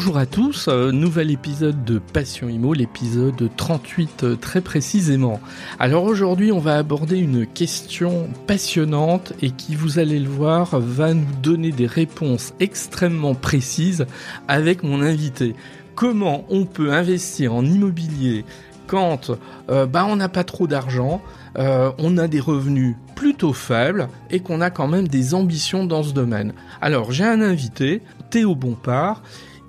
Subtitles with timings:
[0.00, 5.42] Bonjour à tous, euh, nouvel épisode de Passion Imo, l'épisode 38 euh, très précisément.
[5.78, 11.12] Alors aujourd'hui on va aborder une question passionnante et qui vous allez le voir va
[11.12, 14.06] nous donner des réponses extrêmement précises
[14.48, 15.54] avec mon invité.
[15.96, 18.46] Comment on peut investir en immobilier
[18.86, 19.32] quand
[19.68, 21.20] euh, bah, on n'a pas trop d'argent,
[21.56, 26.14] on a des revenus plutôt faibles et qu'on a quand même des ambitions dans ce
[26.14, 26.54] domaine?
[26.80, 29.22] Alors j'ai un invité, Théo Bompard,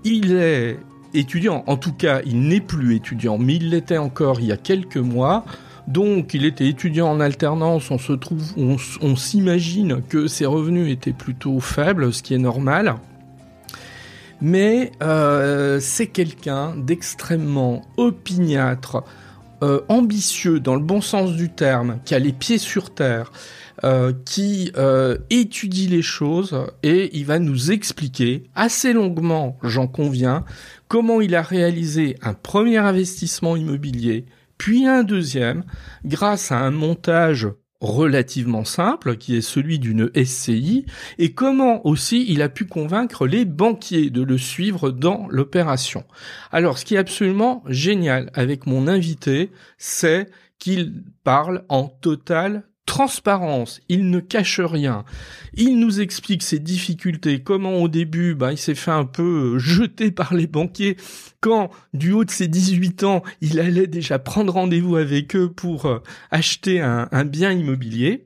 [0.04, 0.80] il est
[1.14, 4.58] étudiant, en tout cas il n'est plus étudiant, mais il l'était encore il y a
[4.58, 5.46] quelques mois.
[5.88, 12.22] Donc il était étudiant en alternance, on s'imagine que ses revenus étaient plutôt faibles, ce
[12.22, 12.96] qui est normal.
[14.42, 19.04] Mais euh, c'est quelqu'un d'extrêmement opiniâtre,
[19.64, 23.32] euh, ambitieux dans le bon sens du terme, qui a les pieds sur terre,
[23.84, 30.46] euh, qui euh, étudie les choses et il va nous expliquer assez longuement, j'en conviens,
[30.88, 34.26] comment il a réalisé un premier investissement immobilier,
[34.58, 35.64] puis un deuxième,
[36.06, 37.48] grâce à un montage
[37.82, 40.86] relativement simple, qui est celui d'une SCI,
[41.18, 46.06] et comment aussi il a pu convaincre les banquiers de le suivre dans l'opération.
[46.52, 50.30] Alors, ce qui est absolument génial avec mon invité, c'est
[50.60, 55.06] qu'il parle en totale transparence, il ne cache rien.
[55.54, 59.60] Il nous explique ses difficultés, comment au début, bah, il s'est fait un peu euh,
[59.60, 60.98] jeter par les banquiers,
[61.40, 65.86] quand du haut de ses 18 ans, il allait déjà prendre rendez-vous avec eux pour
[65.86, 66.00] euh,
[66.32, 68.26] acheter un, bien immobilier.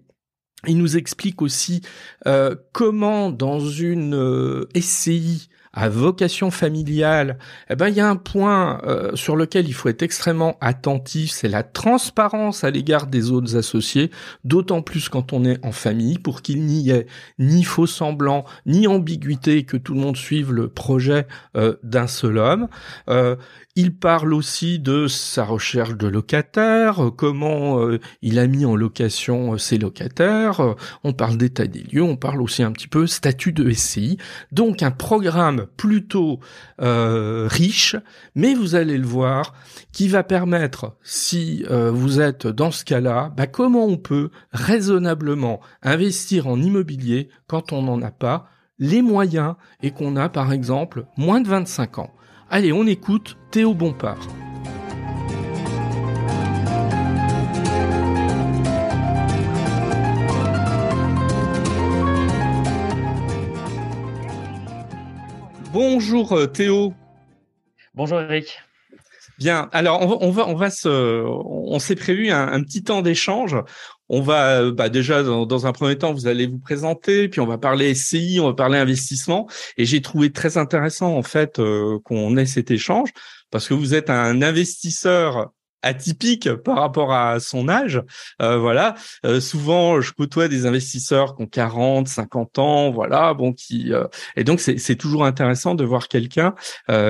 [0.66, 1.82] Il nous explique aussi
[2.26, 7.38] euh, comment dans une SCI, à vocation familiale,
[7.70, 11.32] eh ben il y a un point euh, sur lequel il faut être extrêmement attentif,
[11.32, 14.10] c'est la transparence à l'égard des autres associés,
[14.46, 17.08] d'autant plus quand on est en famille, pour qu'il n'y ait
[17.40, 22.38] ni faux semblant, ni ambiguïté, que tout le monde suive le projet euh, d'un seul
[22.38, 22.68] homme.
[23.10, 23.36] Euh,
[23.76, 27.80] il parle aussi de sa recherche de locataires, comment
[28.22, 32.64] il a mis en location ses locataires, on parle d'état des lieux, on parle aussi
[32.64, 34.18] un petit peu statut de SCI,
[34.52, 36.40] donc un programme plutôt
[36.82, 37.96] euh, riche,
[38.36, 39.54] mais vous allez le voir,
[39.92, 45.60] qui va permettre, si euh, vous êtes dans ce cas-là, bah, comment on peut raisonnablement
[45.82, 48.50] investir en immobilier quand on n'en a pas
[48.80, 52.14] les moyens et qu'on a par exemple moins de 25 ans.
[52.58, 54.30] Allez, on écoute Théo Bompard.
[65.74, 66.94] Bonjour euh, Théo.
[67.94, 68.62] Bonjour Eric.
[69.38, 69.68] Bien.
[69.74, 73.58] Alors on va on va, se on s'est prévu un, petit temps d'échange.
[74.10, 77.48] On va euh, bah déjà dans, un premier temps vous allez vous présenter, puis on
[77.48, 79.48] va parler SCI, on va parler investissement.
[79.78, 83.10] Et j'ai trouvé très intéressant en fait euh, qu'on ait cet échange
[83.52, 85.52] parce que vous êtes un investisseur
[85.86, 88.02] atypique par rapport à son âge.
[88.42, 88.96] Euh, voilà.
[89.26, 94.08] Euh, souvent, je côtoie des investisseurs qui ont 40, 50 ans, voilà, bon, qui euh,
[94.36, 96.56] et donc c'est toujours intéressant de voir quelqu'un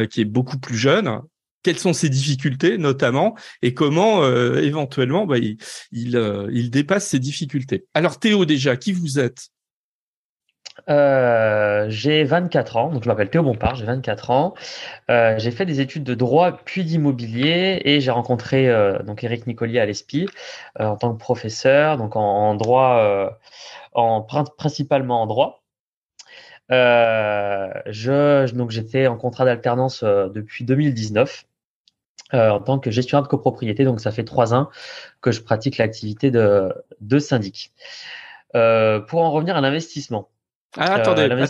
[0.09, 1.21] qui est beaucoup plus jeune.
[1.65, 4.23] Quelles sont ses difficultés, notamment, et comment
[4.55, 5.57] éventuellement bah, il,
[5.91, 7.87] il, dépasse ses difficultés.
[7.95, 9.49] Alors Théo, déjà, qui vous êtes?
[10.89, 14.53] Euh, j'ai 24 ans, donc je m'appelle Théo Bompard, j'ai 24 ans.
[15.09, 19.47] Euh, j'ai fait des études de droit puis d'immobilier et j'ai rencontré euh, donc Eric
[19.47, 20.27] Nicolier à l'ESPI
[20.79, 23.37] en tant que professeur, donc en, droit,
[23.93, 25.63] en principalement en droit.
[26.69, 31.45] je donc j'étais en contrat d'alternance depuis 2019.
[32.35, 34.69] En tant que gestionnaire de copropriété, donc ça fait trois ans
[35.21, 37.73] que je pratique l'activité de, de syndic.
[38.53, 40.29] pour en revenir à l'investissement,
[40.77, 41.45] ah, attendez, euh,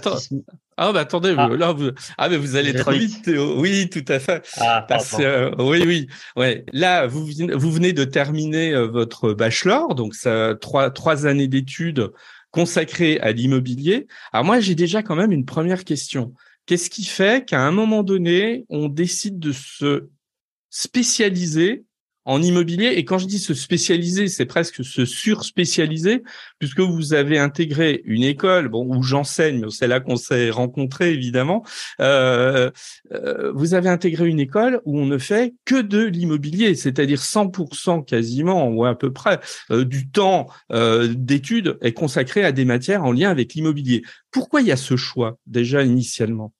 [0.77, 1.49] Ah, bah, attendez, ah.
[1.49, 1.91] Là, vous...
[2.17, 3.59] ah, mais vous allez trop vite, Théo.
[3.59, 4.47] Oui, tout à fait.
[4.57, 6.07] Ah, Parce, euh, oui, oui.
[6.35, 6.65] Ouais.
[6.73, 12.11] Là, vous, vous venez de terminer euh, votre bachelor, donc ça, trois, trois années d'études
[12.51, 14.07] consacrées à l'immobilier.
[14.31, 16.33] Alors, moi, j'ai déjà quand même une première question.
[16.65, 20.07] Qu'est-ce qui fait qu'à un moment donné, on décide de se
[20.75, 21.85] spécialiser
[22.25, 22.87] en immobilier.
[22.97, 26.23] Et quand je dis se spécialiser, c'est presque se surspécialiser,
[26.59, 31.63] puisque vous avez intégré une école, bon, où j'enseigne, c'est là qu'on s'est rencontrés évidemment.
[32.01, 32.71] Euh,
[33.13, 38.03] euh, vous avez intégré une école où on ne fait que de l'immobilier, c'est-à-dire 100%
[38.03, 39.39] quasiment ou à peu près
[39.71, 44.01] euh, du temps d'études est consacré à des matières en lien avec l'immobilier.
[44.31, 46.51] Pourquoi il y a ce choix déjà initialement?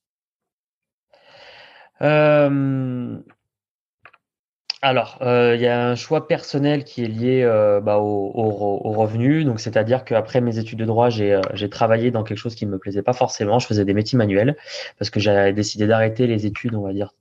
[4.86, 9.44] Alors, euh, il y a un choix personnel qui est lié euh, bah, au, revenu.
[9.44, 12.78] Donc, c'est-à-dire qu'après mes études de droit, j'ai travaillé dans quelque chose qui ne me
[12.78, 13.58] plaisait pas forcément.
[13.58, 14.56] Je faisais des métiers manuels
[15.00, 17.16] parce que j'avais décidé d'arrêter les études, on va dire,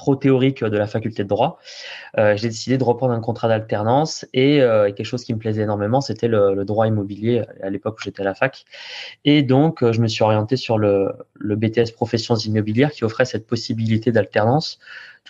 [0.00, 1.58] trop théorique de la faculté de droit.
[2.16, 5.62] Euh, j'ai décidé de reprendre un contrat d'alternance et, euh, quelque chose qui me plaisait
[5.62, 8.64] énormément, c'était le, droit immobilier à l'époque où j'étais à la fac.
[9.26, 13.46] Et donc, euh, je me suis orienté sur le BTS professions immobilières qui offrait cette
[13.46, 14.78] possibilité d'alternance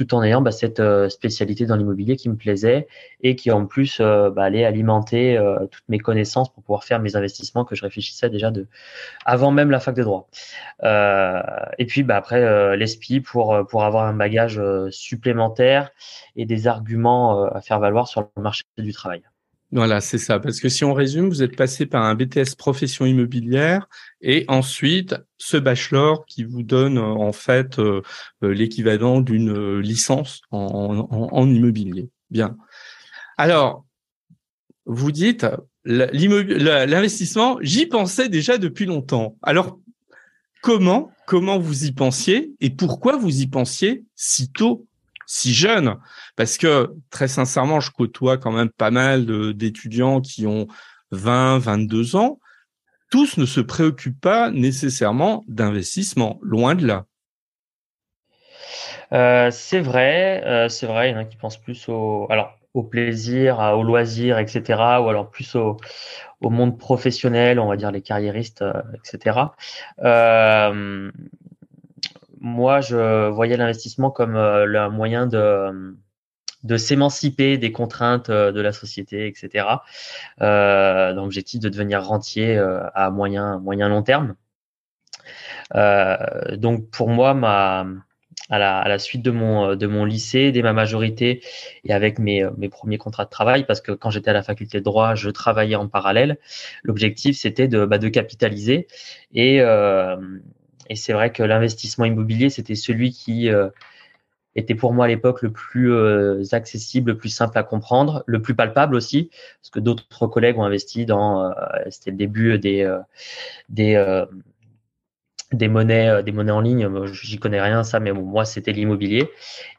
[0.01, 2.89] tout en ayant bah, cette euh, spécialité dans l'immobilier qui me plaisait
[3.23, 7.01] et qui en plus euh, bah, allait alimenter euh, toutes mes connaissances pour pouvoir faire
[7.01, 8.67] mes investissements que je réfléchissais déjà de
[9.27, 10.29] avant même la fac de droit.
[10.83, 14.61] et puis bah, après l'ESPI pour pour avoir un bagage
[14.91, 15.91] supplémentaire
[16.35, 19.30] et des arguments à faire valoir sur le marché du travail.
[19.73, 20.41] Voilà, c'est ça.
[20.41, 23.89] Parce que si on résume, vous êtes passé par un BTS profession immobilière
[24.21, 28.03] et ensuite ce bachelor qui vous donne euh, en fait euh,
[28.43, 32.11] euh, l'équivalent d'une licence en, en, immobilier.
[32.31, 32.57] Bien.
[33.37, 33.85] Alors,
[34.87, 35.47] vous dites
[35.85, 39.37] l'investissement, j'y pensais déjà depuis longtemps.
[39.43, 39.79] Alors,
[40.63, 44.89] comment comment vous y pensiez et pourquoi vous y pensiez si tôt?
[45.31, 45.97] Si jeune
[46.35, 50.67] Parce que très sincèrement, je côtoie quand même pas mal d'étudiants qui ont
[51.13, 52.41] 20, 22 ans.
[53.13, 57.05] Tous ne se préoccupent pas nécessairement d'investissement, loin de là.
[59.13, 61.11] Euh, c'est vrai, euh, c'est vrai.
[61.11, 64.63] Il y en a qui pensent plus au, alors, au plaisir, au loisir, etc.,
[65.01, 65.77] ou alors plus au,
[66.41, 69.39] monde professionnel, on va dire les carriéristes, euh, etc
[72.41, 75.95] moi, je voyais l'investissement comme euh, le moyen de,
[76.65, 79.67] de s'émanciper des contraintes euh, de la société, etc.
[80.41, 84.35] Euh, donc, l'objectif de devenir rentier euh, à moyen, moyen long terme.
[85.75, 86.17] Euh,
[86.57, 87.87] donc, pour moi, ma,
[88.49, 91.43] à la, à la, suite de mon, de mon lycée, dès ma majorité
[91.85, 94.79] et avec mes, mes premiers contrats de travail, parce que quand j'étais à la faculté
[94.79, 96.39] de droit, je travaillais en parallèle.
[96.83, 98.89] L'objectif, c'était de, bah, de capitaliser
[99.35, 100.17] et, euh,
[100.91, 103.69] et c'est vrai que l'investissement immobilier, c'était celui qui euh,
[104.57, 108.43] était pour moi à l'époque le plus euh, accessible, le plus simple à comprendre, le
[108.43, 109.31] plus palpable aussi,
[109.63, 111.53] parce que d'autres collègues ont investi dans, euh,
[111.91, 112.93] c'était le début des
[113.69, 114.25] des
[115.53, 116.89] des monnaies, des monnaies en ligne.
[117.07, 119.31] J'y connais rien ça, mais moi c'était l'immobilier.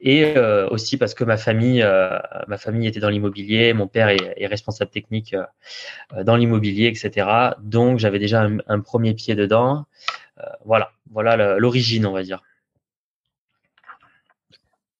[0.01, 0.37] Et
[0.69, 1.85] aussi parce que ma famille,
[2.47, 3.73] ma famille était dans l'immobilier.
[3.73, 5.35] Mon père est, responsable technique
[6.23, 7.55] dans l'immobilier, etc.
[7.61, 9.85] Donc j'avais déjà un, premier pied dedans.
[10.65, 12.41] Voilà voilà l'origine, on va dire.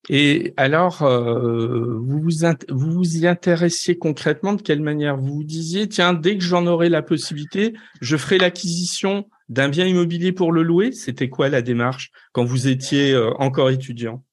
[0.10, 5.16] Et alors, euh, vous, vous, vous y intéressiez concrètement de quelle manière?
[5.16, 9.86] Vous vous disiez, tiens, dès que j'en aurai la possibilité, je ferai l'acquisition d'un bien
[9.86, 10.92] immobilier pour le louer?
[10.92, 14.24] C'était quoi la démarche quand vous étiez euh, encore étudiant?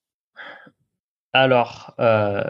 [1.35, 2.43] Alors, euh,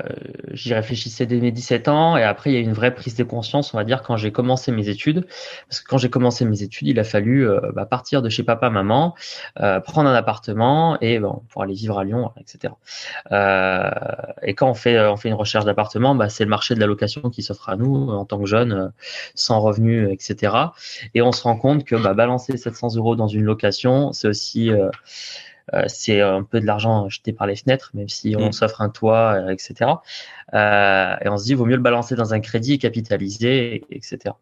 [0.53, 3.17] j'y réfléchissais dès mes 17 ans et après il y a eu une vraie prise
[3.17, 5.27] de conscience, on va dire, quand j'ai commencé mes études.
[5.69, 8.45] Parce que quand j'ai commencé mes études, il a fallu euh, bah, partir de chez
[8.45, 9.17] papa, maman,
[9.59, 12.75] euh, prendre un appartement et bon, pour aller vivre à Lyon, etc.
[14.43, 16.87] Et quand on fait, on fait une recherche d'appartement, bah, c'est le marché de la
[16.87, 18.93] location qui s'offre à nous en tant que jeunes,
[19.35, 20.55] sans revenus, etc.
[21.15, 24.71] Et on se rend compte que bah, balancer 700 euros dans une location, c'est aussi
[25.87, 28.53] c'est un peu de l'argent jeté par les fenêtres, même si on mm.
[28.53, 29.91] s'offre un toit, euh, etc.
[30.55, 34.35] Euh, et on se dit, vaut mieux le balancer dans un crédit et capitaliser, etc.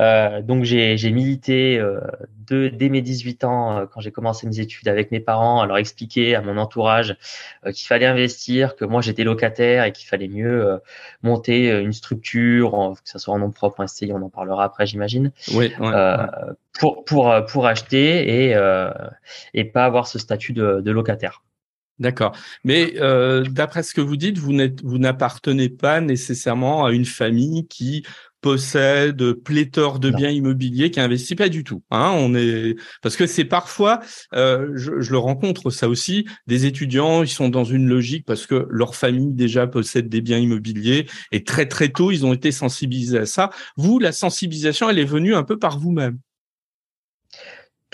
[0.00, 2.00] Euh, donc j'ai milité euh,
[2.48, 5.66] de, dès mes 18 ans euh, quand j'ai commencé mes études avec mes parents, à
[5.66, 7.16] leur expliquer à mon entourage
[7.72, 10.78] qu'il fallait investir, que moi j'étais locataire et qu'il fallait mieux
[11.22, 14.86] monter une structure, que ce soit en nom propre, en SCI, on en parlera après
[14.86, 15.72] j'imagine, oui,
[16.78, 18.56] pour, pour, pour acheter et,
[19.54, 21.42] et pas avoir ce statut de, de locataire.
[22.00, 22.36] D'accord.
[22.64, 28.04] Mais euh, d'après ce que vous dites, vous n'appartenez pas nécessairement à une famille qui
[28.44, 31.82] possède pléthore de biens immobiliers qui investit pas du tout.
[31.90, 34.00] Hein, on est parce que c'est parfois,
[34.34, 38.46] euh, je, je, le rencontre ça aussi, des étudiants, ils sont dans une logique parce
[38.46, 42.52] que leur famille déjà possède des biens immobiliers et très très tôt ils ont été
[42.52, 43.48] sensibilisés à ça.
[43.78, 46.18] Vous, la sensibilisation, elle est venue un peu par vous-même.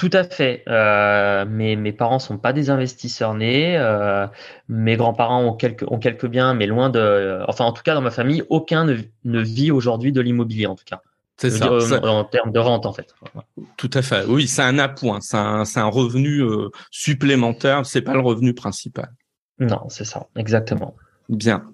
[0.01, 0.63] Tout à fait.
[0.67, 3.77] Euh, mes, mes parents sont pas des investisseurs nés.
[3.77, 4.27] Euh,
[4.67, 7.45] mes grands-parents ont quelques, ont quelques biens, mais loin de.
[7.49, 10.75] Enfin, en tout cas, dans ma famille, aucun ne, ne vit aujourd'hui de l'immobilier, en
[10.75, 11.03] tout cas.
[11.37, 13.15] C'est ça, En termes de rente, en fait.
[13.77, 14.25] Tout à fait.
[14.25, 15.21] Oui, c'est un appoint.
[15.21, 17.85] C'est un, un, revenu euh, supplémentaire.
[17.85, 19.13] C'est pas le revenu principal.
[19.59, 20.29] Non, c'est ça.
[20.35, 20.97] Exactement.
[21.29, 21.71] Bien.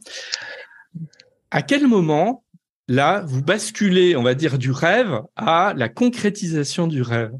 [1.53, 2.43] À quel moment,
[2.89, 7.31] là, vous basculez, on va dire, du rêve à la concrétisation du rêve?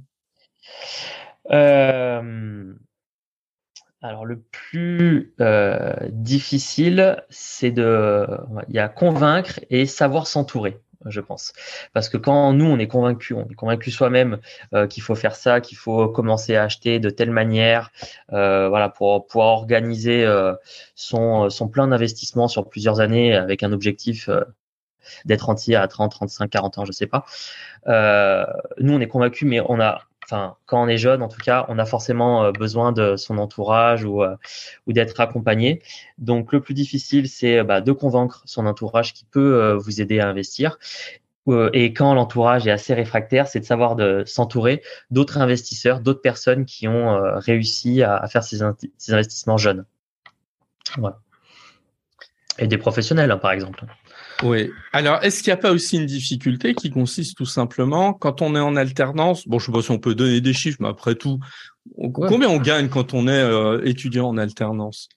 [1.51, 2.75] Euh,
[4.03, 8.27] Alors le plus euh, difficile, c'est de,
[8.69, 11.53] y a convaincre et savoir s'entourer, je pense.
[11.93, 14.39] Parce que quand nous on est convaincu, on est convaincu soi-même
[14.75, 17.91] euh, qu'il faut faire ça, qu'il faut commencer à acheter de telle manière,
[18.29, 20.27] voilà, pour pouvoir organiser
[20.95, 24.29] son son plein d'investissement sur plusieurs années avec un objectif
[25.25, 27.25] d'être entier à 30, 35, 40 ans, je sais pas.
[28.79, 31.67] nous on est convaincu, mais on a enfin, quand on est jeune, en tout cas,
[31.69, 34.37] on a forcément euh, besoin de son entourage ou, euh,
[34.87, 35.83] ou d'être accompagné.
[36.19, 40.21] Donc, le plus difficile, c'est bah, de convaincre son entourage qui peut euh, vous aider
[40.21, 40.79] à investir.
[41.75, 46.89] Et quand l'entourage est assez réfractaire, c'est de savoir s'entourer d'autres investisseurs, d'autres personnes qui
[46.89, 48.65] ont réussi à, faire ces,
[49.13, 49.85] investissements jeunes.
[50.99, 51.21] Voilà.
[52.59, 53.85] Et des professionnels, hein, par exemple.
[54.43, 54.71] Oui.
[54.93, 58.55] Alors, est-ce qu'il n'y a pas aussi une difficulté qui consiste tout simplement quand on
[58.55, 61.15] est en alternance Bon, je sais pas si on peut donner des chiffres, mais après
[61.15, 61.39] tout,
[62.13, 65.09] combien on gagne quand on est euh, étudiant en alternance?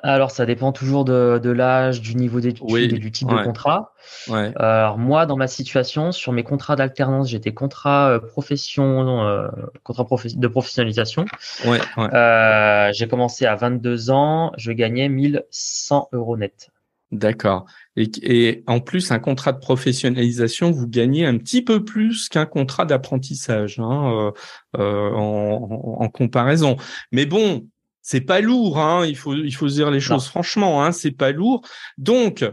[0.00, 3.92] Alors, ça dépend toujours de, de l'âge, du niveau d'études et du type de contrat.
[4.28, 4.52] Ouais.
[4.54, 9.48] Alors, moi, dans ma situation, sur mes contrats d'alternance, j'étais contrat euh, profession, euh,
[9.82, 11.24] contrat de professionnalisation.
[11.66, 16.70] Ouais, euh, j'ai commencé à 22 ans, je gagnais 1100 euros net.
[17.10, 17.64] D'accord.
[17.96, 22.44] Et, et, en plus, un contrat de professionnalisation, vous gagnez un petit peu plus qu'un
[22.44, 24.30] contrat d'apprentissage hein, euh,
[24.78, 26.76] euh en, en, comparaison.
[27.10, 27.66] Mais bon,
[28.02, 28.78] c'est pas lourd.
[28.78, 30.84] Hein, il faut il faut dire les choses franchement.
[30.84, 31.62] Hein, c'est pas lourd.
[31.96, 32.44] Donc,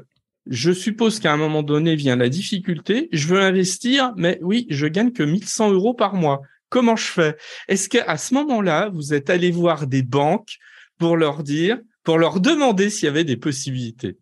[0.46, 3.10] je suppose qu'à un moment donné vient la difficulté.
[3.12, 6.42] Je veux investir, mais oui, je gagne que 1100 euros par mois.
[6.70, 7.38] Comment je fais?
[7.68, 10.58] Est-ce qu'à ce moment-là, vous êtes allé voir des banques
[10.98, 14.18] pour leur dire, pour leur demander s'il y avait des possibilités?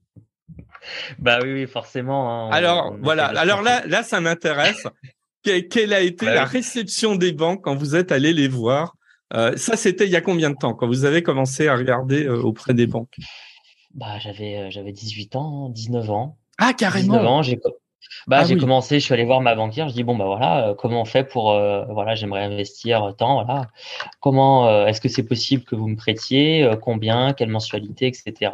[1.20, 2.48] Bah oui, forcément.
[2.48, 3.28] Hein, Alors voilà.
[3.28, 4.88] Alors là, là, ça m'intéresse.
[5.44, 8.96] Quelle a été la réception des banques quand vous êtes allé les voir
[9.34, 12.26] euh, Ça, c'était il y a combien de temps quand vous avez commencé à regarder
[12.26, 13.18] euh, auprès des banques?
[13.94, 16.38] Bah j'avais euh, j'avais 18 ans, 19 ans.
[16.58, 17.14] Ah carrément.
[17.16, 17.60] 19 ans, j'ai
[18.28, 20.70] bah, ah j'ai commencé, je suis allé voir ma banquière, je dis bon bah voilà,
[20.70, 23.68] euh, comment on fait pour euh, voilà, j'aimerais investir tant, voilà.
[24.20, 28.52] Comment euh, est-ce que c'est possible que vous me prêtiez, combien, quelle mensualité, etc.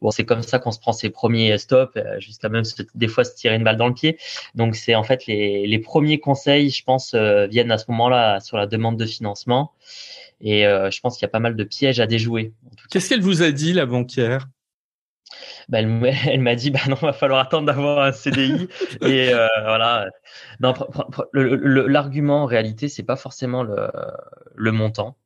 [0.00, 2.64] bon, c'est comme ça qu'on se prend ses premiers stops, jusqu'à même
[2.94, 4.18] des fois se tirer une balle dans le pied.
[4.54, 8.56] Donc c'est en fait les, les premiers conseils, je pense, viennent à ce moment-là sur
[8.56, 9.72] la demande de financement.
[10.40, 12.52] Et je pense qu'il y a pas mal de pièges à déjouer.
[12.90, 14.46] Qu'est-ce qu'elle vous a dit, la banquière?
[15.68, 15.78] Bah,
[16.26, 18.68] elle, m'a dit bah non, va falloir attendre d'avoir un CDI
[19.02, 20.06] et euh, voilà.
[20.60, 20.74] Non,
[21.32, 23.90] l'argument en réalité, c'est pas forcément le,
[24.54, 25.16] le montant,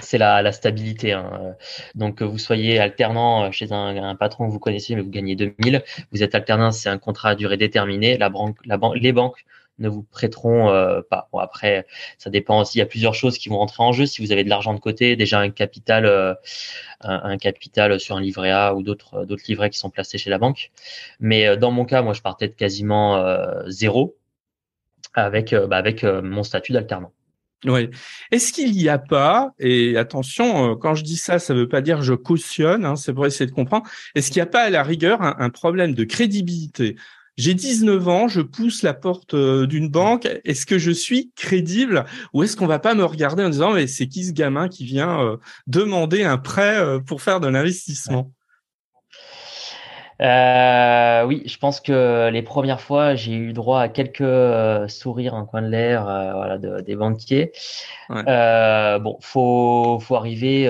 [0.00, 1.12] c'est la, la, stabilité.
[1.12, 1.56] Hein.
[1.94, 5.36] Donc que vous soyez alternant chez un, un, patron que vous connaissez mais vous gagnez
[5.36, 5.82] 2000,
[6.12, 8.18] vous êtes alternant, c'est un contrat à durée déterminée.
[8.18, 9.44] La banque, la banque, les banques
[9.78, 11.28] ne vous prêteront euh, pas.
[11.32, 11.86] Bon, après,
[12.18, 12.78] ça dépend aussi.
[12.78, 14.06] Il y a plusieurs choses qui vont rentrer en jeu.
[14.06, 16.34] Si vous avez de l'argent de côté, déjà un capital, euh,
[17.00, 20.38] un, capital sur un livret A ou d'autres d'autres livrets qui sont placés chez la
[20.38, 20.70] banque.
[21.20, 23.22] Mais euh, dans mon cas, moi, je partais de quasiment
[23.66, 24.16] zéro
[25.14, 27.12] avec bah, avec mon statut d'alternant.
[27.64, 27.90] Oui.
[28.32, 31.80] Est-ce qu'il n'y a pas, et attention, quand je dis ça, ça ne veut pas
[31.80, 33.86] dire je cautionne, hein, c'est pour essayer de comprendre,
[34.16, 36.96] est-ce qu'il n'y a pas à la rigueur un problème de crédibilité
[37.42, 40.28] j'ai 19 ans, je pousse la porte euh, d'une banque.
[40.44, 43.88] Est-ce que je suis crédible ou est-ce qu'on va pas me regarder en disant mais
[43.88, 48.30] c'est qui ce gamin qui vient euh, demander un prêt euh, pour faire de l'investissement?
[50.20, 55.62] Oui, je pense que les premières fois, j'ai eu droit à quelques sourires en coin
[55.62, 57.50] de l'air, voilà, des banquiers.
[58.08, 60.68] bon, faut, faut arriver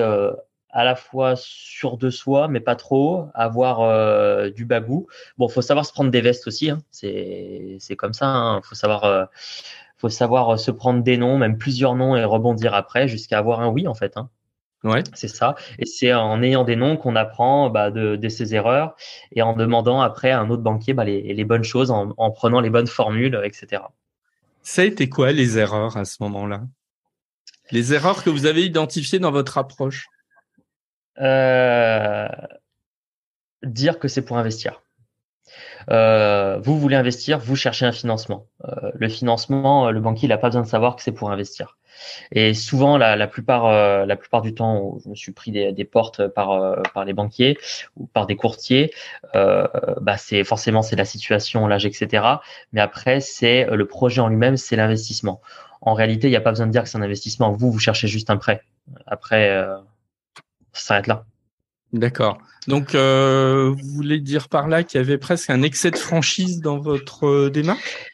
[0.73, 5.07] à la fois sûr de soi, mais pas trop, avoir euh, du bagou.
[5.37, 6.71] Bon, faut savoir se prendre des vestes aussi.
[6.71, 6.79] Hein.
[6.91, 8.25] C'est c'est comme ça.
[8.27, 8.61] Hein.
[8.63, 9.25] Faut savoir euh,
[9.97, 13.69] faut savoir se prendre des noms, même plusieurs noms et rebondir après jusqu'à avoir un
[13.69, 14.17] oui en fait.
[14.17, 14.29] Hein.
[14.83, 15.03] Ouais.
[15.13, 15.55] C'est ça.
[15.79, 18.95] Et c'est en ayant des noms qu'on apprend bah, de, de, ses erreurs
[19.31, 22.31] et en demandant après à un autre banquier bah, les, les, bonnes choses, en, en
[22.31, 23.83] prenant les bonnes formules, etc.
[24.61, 26.63] Ça a été quoi les erreurs à ce moment-là?
[27.71, 30.09] Les erreurs que vous avez identifiées dans votre approche?
[31.21, 32.27] Euh,
[33.63, 34.81] dire que c'est pour investir.
[35.89, 38.47] Euh, vous voulez investir, vous cherchez un financement.
[38.65, 41.77] Euh, le financement, le banquier, il n'a pas besoin de savoir que c'est pour investir.
[42.31, 45.71] Et souvent, la, la plupart, euh, la plupart du temps, je me suis pris des,
[45.71, 47.57] des portes par, euh, par les banquiers
[47.97, 48.91] ou par des courtiers,
[49.33, 52.25] bah c'est forcément c'est la situation, l'âge, etc.
[52.71, 55.41] Mais après, c'est le projet en lui-même, c'est l'investissement.
[55.81, 57.51] En réalité, il n'y a pas besoin de dire que c'est un investissement.
[57.51, 58.61] Vous, vous cherchez juste un prêt.
[59.05, 59.65] Après,
[60.73, 61.25] ça s'arrête là.
[61.93, 62.39] D'accord.
[62.67, 66.61] Donc, euh, vous voulez dire par là qu'il y avait presque un excès de franchise
[66.61, 68.09] dans votre euh, démarche?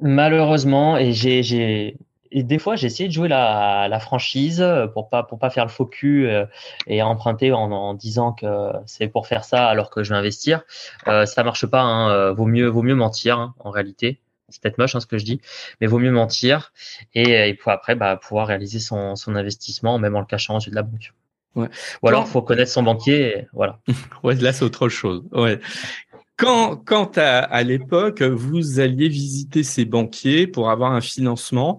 [0.00, 1.96] Malheureusement, et j'ai
[2.34, 5.66] et des fois, j'ai essayé de jouer la, la, franchise pour pas pour pas faire
[5.66, 6.28] le faux cul
[6.86, 8.46] et emprunter en, en disant que
[8.86, 10.62] c'est pour faire ça alors que je vais investir.
[11.08, 11.82] Euh, ça marche pas.
[11.82, 12.32] Hein.
[12.32, 14.18] Vaut mieux vaut mieux mentir hein, en réalité
[14.52, 15.40] c'est peut-être moche hein, ce que je dis,
[15.80, 16.72] mais vaut mieux mentir
[17.14, 20.70] et, et après bah, pouvoir réaliser son, son investissement même en le cachant aux yeux
[20.70, 21.12] de la banque.
[21.54, 21.68] Ouais.
[22.02, 23.46] Ou alors, il faut connaître son banquier.
[23.52, 23.78] voilà.
[24.22, 25.22] ouais, là, c'est autre chose.
[25.32, 25.60] Ouais.
[26.36, 31.78] Quand, quand à, à l'époque, vous alliez visiter ces banquiers pour avoir un financement,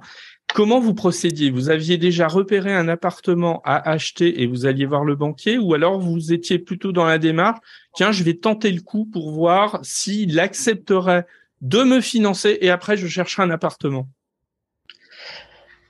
[0.54, 1.50] comment vous procédiez?
[1.50, 5.74] Vous aviez déjà repéré un appartement à acheter et vous alliez voir le banquier ou
[5.74, 7.60] alors vous étiez plutôt dans la démarche,
[7.94, 11.26] tiens, je vais tenter le coup pour voir s'il accepterait
[11.62, 14.08] de me financer et après je chercherai un appartement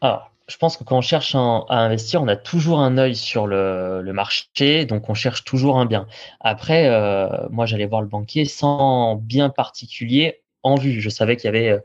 [0.01, 3.47] Alors, je pense que quand on cherche à investir, on a toujours un œil sur
[3.47, 6.05] le, marché, donc on cherche toujours un bien.
[6.41, 10.99] Après, euh, moi, j'allais voir le banquier sans bien particulier en vue.
[10.99, 11.79] Je savais qu'il y avait euh,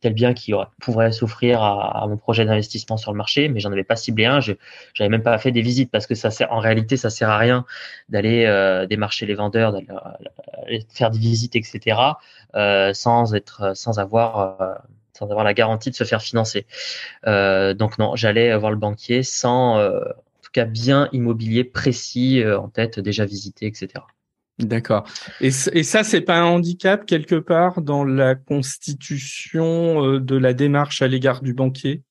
[0.00, 3.84] tel bien qui pourrait s'offrir à, mon projet d'investissement sur le marché, mais j'en avais
[3.84, 4.40] pas ciblé un.
[4.40, 4.54] Je
[4.98, 7.38] n'avais même pas fait des visites parce que ça sert, en réalité, ça sert à
[7.38, 7.66] rien
[8.08, 11.98] d'aller euh, démarcher les vendeurs, d'aller faire des visites, etc.
[12.94, 14.80] sans être, sans avoir
[15.18, 16.66] sans avoir la garantie de se faire financer.
[17.26, 22.42] Euh, donc non, j'allais voir le banquier sans, euh, en tout cas, bien immobilier précis
[22.42, 24.04] euh, en tête, déjà visité, etc.
[24.58, 25.04] D'accord.
[25.40, 31.00] Et, et ça, c'est pas un handicap quelque part dans la constitution de la démarche
[31.00, 32.02] à l'égard du banquier?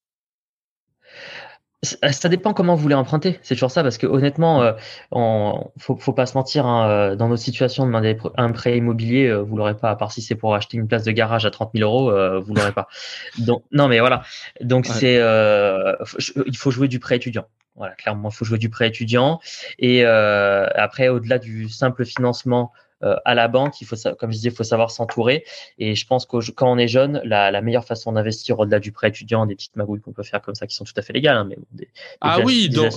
[1.84, 3.40] Ça dépend comment vous voulez emprunter.
[3.44, 4.74] C'est toujours ça, parce que honnêtement, euh,
[5.12, 6.66] on, faut, faut pas se mentir.
[6.66, 9.92] Hein, euh, dans nos situations, demander un prêt immobilier, euh, vous l'aurez pas.
[9.92, 12.40] À part si c'est pour acheter une place de garage à 30 000 euros, euh,
[12.40, 12.88] vous l'aurez pas.
[13.38, 14.24] Donc non, mais voilà.
[14.62, 17.46] Donc c'est, il faut jouer du prêt étudiant.
[17.76, 19.40] Voilà, clairement, il faut jouer du prêt étudiant.
[19.78, 24.50] Et après, au-delà du simple financement euh, à la banque, il faut, comme je disais,
[24.50, 25.46] il faut savoir s'entourer.
[25.78, 28.92] Et je pense que quand on est jeune, la, la meilleure façon d'investir au-delà du
[28.92, 31.14] prêt étudiant, des petites magouilles qu'on peut faire comme ça, qui sont tout à fait
[31.14, 31.38] légales.
[31.38, 31.90] Hein, mais des,
[32.22, 32.94] ah oui, donc,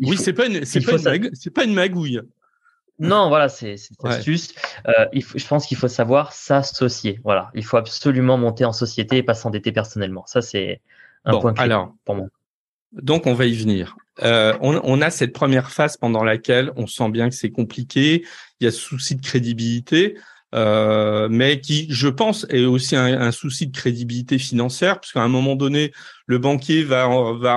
[0.00, 2.20] oui, c'est pas une, c'est pas, une pas une magouille.
[2.98, 4.54] Non, voilà, c'est une astuce.
[4.88, 7.20] Euh, il faut, je pense qu'il faut savoir s'associer.
[7.24, 10.24] Voilà, il faut absolument monter en société et pas s'endetter personnellement.
[10.26, 10.80] Ça, c'est
[11.24, 12.28] un point clé alors, pour moi.
[12.92, 13.96] Donc, on va y venir.
[14.22, 18.24] Euh, on, a cette première phase pendant laquelle on sent bien que c'est compliqué,
[18.60, 20.16] il y a souci de crédibilité,
[20.54, 25.28] euh, mais qui, je pense, est aussi un, souci de crédibilité financière, parce qu'à un
[25.28, 25.92] moment donné,
[26.26, 27.04] le banquier va,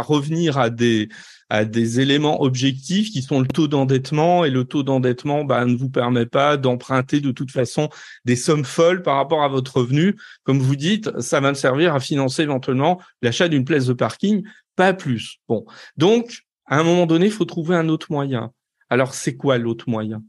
[0.02, 1.08] revenir à des,
[1.50, 5.78] à des éléments objectifs qui sont le taux d'endettement et le taux d'endettement bah, ne
[5.78, 7.90] vous permet pas d'emprunter de toute façon
[8.26, 10.18] des sommes folles par rapport à votre revenu.
[10.44, 14.44] Comme vous dites, ça va me servir à financer éventuellement l'achat d'une place de parking,
[14.80, 15.40] pas plus.
[15.50, 15.66] Bon,
[15.98, 18.54] donc à un moment donné, il faut trouver un autre moyen.
[18.90, 20.24] Alors, c'est quoi l'autre moyen?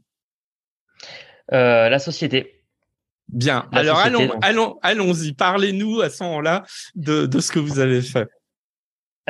[1.53, 2.65] Euh, La société.
[3.29, 3.69] Bien.
[3.71, 5.31] Alors, allons, allons, allons-y.
[5.31, 8.27] Parlez-nous à ce moment-là de, de ce que vous avez fait.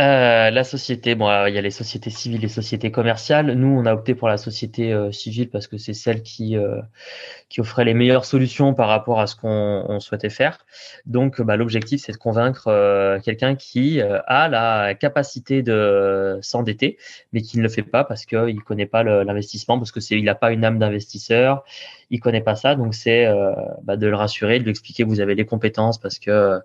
[0.02, 3.54] Euh, la société, bon, il y a les sociétés civiles, les sociétés commerciales.
[3.54, 6.82] Nous, on a opté pour la société euh, civile parce que c'est celle qui euh,
[7.50, 10.66] qui offrait les meilleures solutions par rapport à ce qu'on souhaitait faire.
[11.06, 16.98] Donc, bah, l'objectif, c'est de convaincre quelqu'un qui a la capacité de s'endetter,
[17.34, 20.18] mais qui ne le fait pas parce qu'il ne connaît pas l'investissement, parce que c'est
[20.18, 21.64] il n'a pas une âme d'investisseur,
[22.12, 25.08] il connaît pas ça, donc c'est euh, bah, de le rassurer, de lui expliquer que
[25.10, 26.60] vous avez les compétences parce que euh,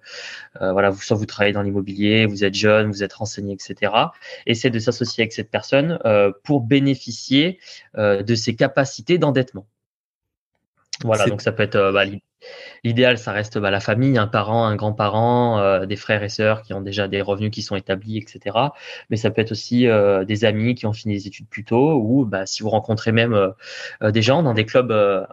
[0.73, 3.93] voilà, vous soit vous travaillez dans l'immobilier, vous êtes jeune, vous êtes renseigné, etc.
[4.47, 7.61] Et c'est de s'associer avec cette personne euh, pour bénéficier
[7.97, 9.67] de ses capacités d'endettement.
[11.05, 12.05] Voilà, donc ça peut être bah,
[12.85, 16.63] L'idéal, ça reste bah, la famille, un parent, un grand-parent, euh, des frères et sœurs
[16.63, 18.57] qui ont déjà des revenus qui sont établis, etc.
[19.11, 21.95] Mais ça peut être aussi euh, des amis qui ont fini des études plus tôt,
[21.95, 24.89] ou bah, si vous rencontrez même euh, des gens dans des clubs,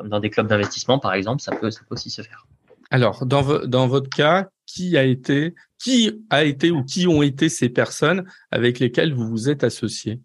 [0.06, 2.48] dans des clubs d'investissement, par exemple, ça peut, ça peut aussi se faire.
[2.90, 7.50] Alors, dans, dans votre cas, qui a été, qui a été ou qui ont été
[7.50, 10.22] ces personnes avec lesquelles vous vous êtes associé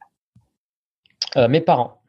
[1.37, 2.01] Mes parents.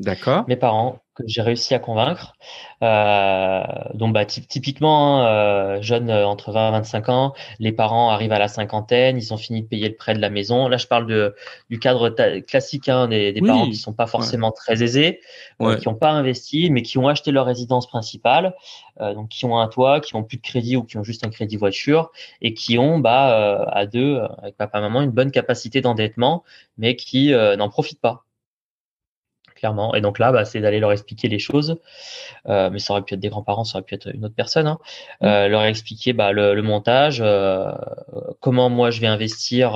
[0.00, 0.44] D'accord.
[0.48, 2.34] Mes parents que j'ai réussi à convaincre.
[2.82, 3.62] Euh,
[3.94, 8.32] donc bah, typiquement, hein, euh, jeunes euh, entre 20 et 25 ans, les parents arrivent
[8.32, 10.68] à la cinquantaine, ils ont fini de payer le prêt de la maison.
[10.68, 11.34] Là, je parle de,
[11.70, 12.08] du cadre
[12.40, 15.20] classique hein, des, des parents qui sont pas forcément très aisés,
[15.60, 18.54] euh, qui n'ont pas investi, mais qui ont acheté leur résidence principale,
[19.00, 21.26] euh, donc qui ont un toit, qui ont plus de crédit ou qui ont juste
[21.26, 25.30] un crédit voiture, et qui ont bah, à deux, avec papa et maman, une bonne
[25.30, 26.42] capacité d'endettement,
[26.78, 28.24] mais qui n'en profitent pas
[29.62, 29.94] clairement.
[29.94, 31.78] Et donc là, bah, c'est d'aller leur expliquer les choses.
[32.48, 34.66] Euh, mais ça aurait pu être des grands-parents, ça aurait pu être une autre personne.
[34.66, 34.78] Hein.
[35.20, 35.26] Mmh.
[35.26, 37.70] Euh, leur expliquer bah, le, montage, euh,
[38.40, 39.70] comment moi je vais investir,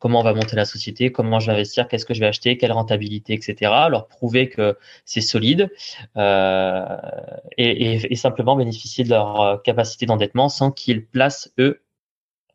[0.00, 2.58] comment on va monter la société, comment je vais investir, qu'est-ce que je vais acheter,
[2.58, 3.54] quelle rentabilité, etc.
[3.88, 5.70] Leur prouver que c'est solide
[6.16, 11.80] et, et, simplement bénéficier de leur capacité d'endettement sans qu'ils placent eux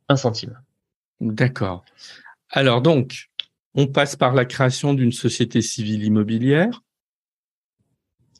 [0.09, 0.59] un centime.
[1.21, 1.85] D'accord.
[2.51, 3.29] Alors donc,
[3.75, 6.81] on passe par la création d'une société civile immobilière.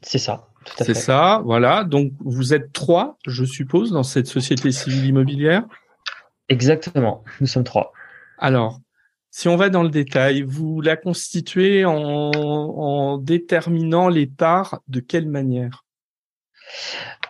[0.02, 0.50] C'est ça.
[0.78, 1.84] C'est ça, voilà.
[1.84, 5.64] Donc vous êtes trois, je suppose, dans cette société civile immobilière?
[6.50, 7.24] Exactement.
[7.40, 7.94] Nous sommes trois.
[8.40, 8.80] Alors,
[9.30, 15.00] si on va dans le détail, vous la constituez en, en déterminant les parts de
[15.00, 15.85] quelle manière?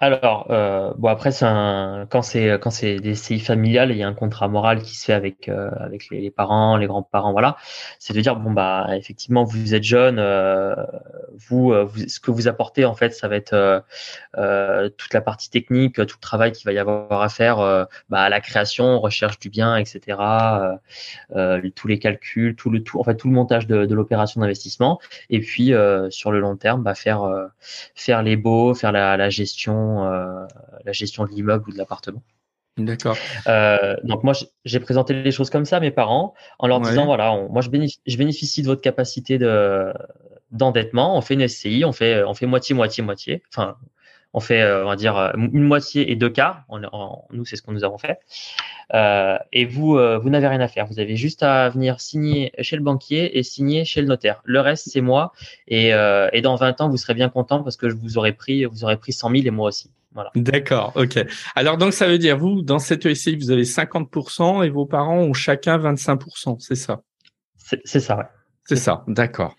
[0.01, 4.07] Alors, euh, bon après, un, quand c'est quand c'est des CI familiales, il y a
[4.07, 7.55] un contrat moral qui se fait avec euh, avec les, parents, les grands-parents, voilà.
[7.99, 10.75] C'est de dire bon bah effectivement vous êtes jeune, euh,
[11.49, 11.73] vous,
[12.07, 13.85] ce que vous apportez en fait, ça va être
[14.97, 18.41] toute la partie technique, tout le travail qu'il va y avoir à faire, bah, la
[18.41, 20.17] création, recherche du bien, etc.
[21.75, 24.99] tous les calculs, tout le tout, en fait tout le montage de, de l'opération d'investissement,
[25.29, 25.73] et puis
[26.09, 27.23] sur le long terme, bah, faire
[27.95, 30.45] faire les baux, faire la, la gestion euh,
[30.83, 32.23] la gestion de l'immeuble ou de l'appartement.
[32.77, 33.15] D'accord.
[33.47, 34.33] Euh, donc moi,
[34.65, 37.69] j'ai présenté les choses comme ça à mes parents en leur disant voilà, moi je
[37.69, 39.93] bénéficie, je bénéficie de votre capacité de
[40.51, 41.17] d'endettement.
[41.17, 43.43] On fait une SCI, on fait on fait moitié moitié moitié.
[43.53, 43.77] Enfin,
[44.35, 46.65] on fait euh, on va dire une moitié et deux quarts.
[47.31, 48.19] nous, c'est ce que nous avons fait.
[49.53, 50.85] et vous vous n'avez rien à faire.
[50.85, 54.41] Vous avez juste à venir signer chez le banquier et signer chez le notaire.
[54.43, 55.31] Le reste, c'est moi.
[55.67, 58.65] Et, et dans 20 ans, vous serez bien content parce que je vous aurais pris
[58.65, 59.89] vous aurez pris 100 000 et moi aussi.
[60.35, 61.25] D'accord, ok.
[61.55, 65.19] Alors donc ça veut dire vous dans cette ESCI vous avez 50% et vos parents
[65.19, 67.01] ont chacun 25%, c'est ça?
[67.57, 68.25] C'est ça, ouais.
[68.67, 69.55] C'est ça, d'accord.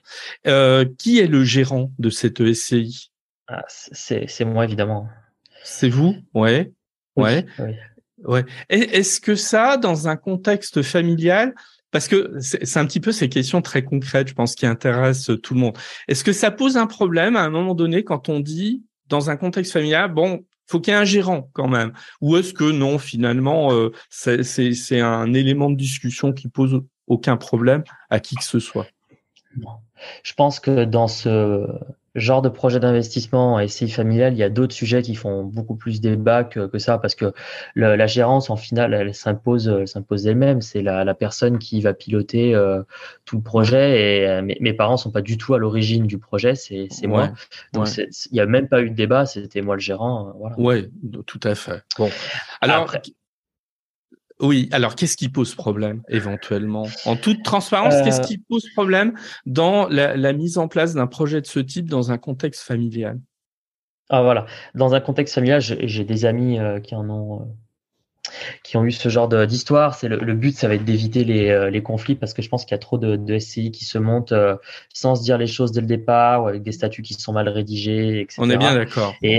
[0.46, 3.12] Euh, qui est le gérant de cette ESCI
[3.48, 5.08] ah, C'est moi évidemment.
[5.64, 6.72] C'est vous, ouais,
[7.16, 7.44] ouais,
[8.24, 8.44] ouais.
[8.68, 11.54] Est-ce que ça, dans un contexte familial,
[11.90, 15.54] parce que c'est un petit peu ces questions très concrètes, je pense, qui intéressent tout
[15.54, 15.78] le monde.
[16.08, 19.36] Est-ce que ça pose un problème à un moment donné quand on dit dans un
[19.36, 21.92] contexte familial, bon, faut qu'il y ait un gérant quand même?
[22.20, 27.82] Ou est-ce que non, finalement, euh, c'est un élément de discussion qui pose aucun problème
[28.10, 28.86] à qui que ce soit?
[30.22, 31.66] Je pense que dans ce
[32.16, 35.76] genre de projet d'investissement et SCI familial, il y a d'autres sujets qui font beaucoup
[35.76, 37.32] plus débat que, que ça parce que
[37.74, 40.62] la gérance, en final, elle s'impose, s'impose d'elle-même.
[40.62, 42.82] C'est la, la, personne qui va piloter euh,
[43.24, 46.18] tout le projet et euh, mes, mes, parents sont pas du tout à l'origine du
[46.18, 47.30] projet, c'est, moi.
[47.72, 50.28] Donc il n'y a même pas eu de débat, c'était moi le gérant.
[50.28, 50.58] Euh, voilà.
[50.58, 50.90] Ouais,
[51.26, 51.82] tout à fait.
[51.98, 52.10] Bon,
[52.60, 52.94] alors.
[54.40, 56.86] Oui, alors qu'est-ce qui pose problème éventuellement?
[57.06, 58.24] En toute transparence, qu'est-ce euh.
[58.24, 59.14] qui pose problème
[59.46, 63.18] dans la, mise en place d'un projet de ce type dans un contexte familial?
[64.10, 67.44] Ah voilà, dans un contexte familial, j'ai des amis euh, qui en ont euh,
[68.62, 69.94] qui ont eu ce genre d'histoire.
[69.94, 72.72] C'est le, but, ça va être d'éviter les, les, conflits parce que je pense qu'il
[72.72, 74.34] y a trop de, de, SCI qui se montent
[74.92, 77.48] sans se dire les choses dès le départ ou avec des statuts qui sont mal
[77.48, 78.36] rédigés, etc.
[78.38, 79.14] On est bien d'accord.
[79.22, 79.38] Et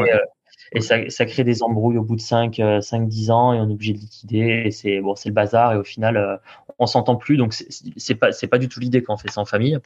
[0.73, 3.69] et ça, ça, crée des embrouilles au bout de 5, 5 10 ans et on
[3.69, 6.37] est obligé de liquider et c'est bon, c'est le bazar et au final euh,
[6.79, 9.41] on s'entend plus donc c'est pas c'est pas du tout l'idée quand on fait ça
[9.41, 9.77] en famille.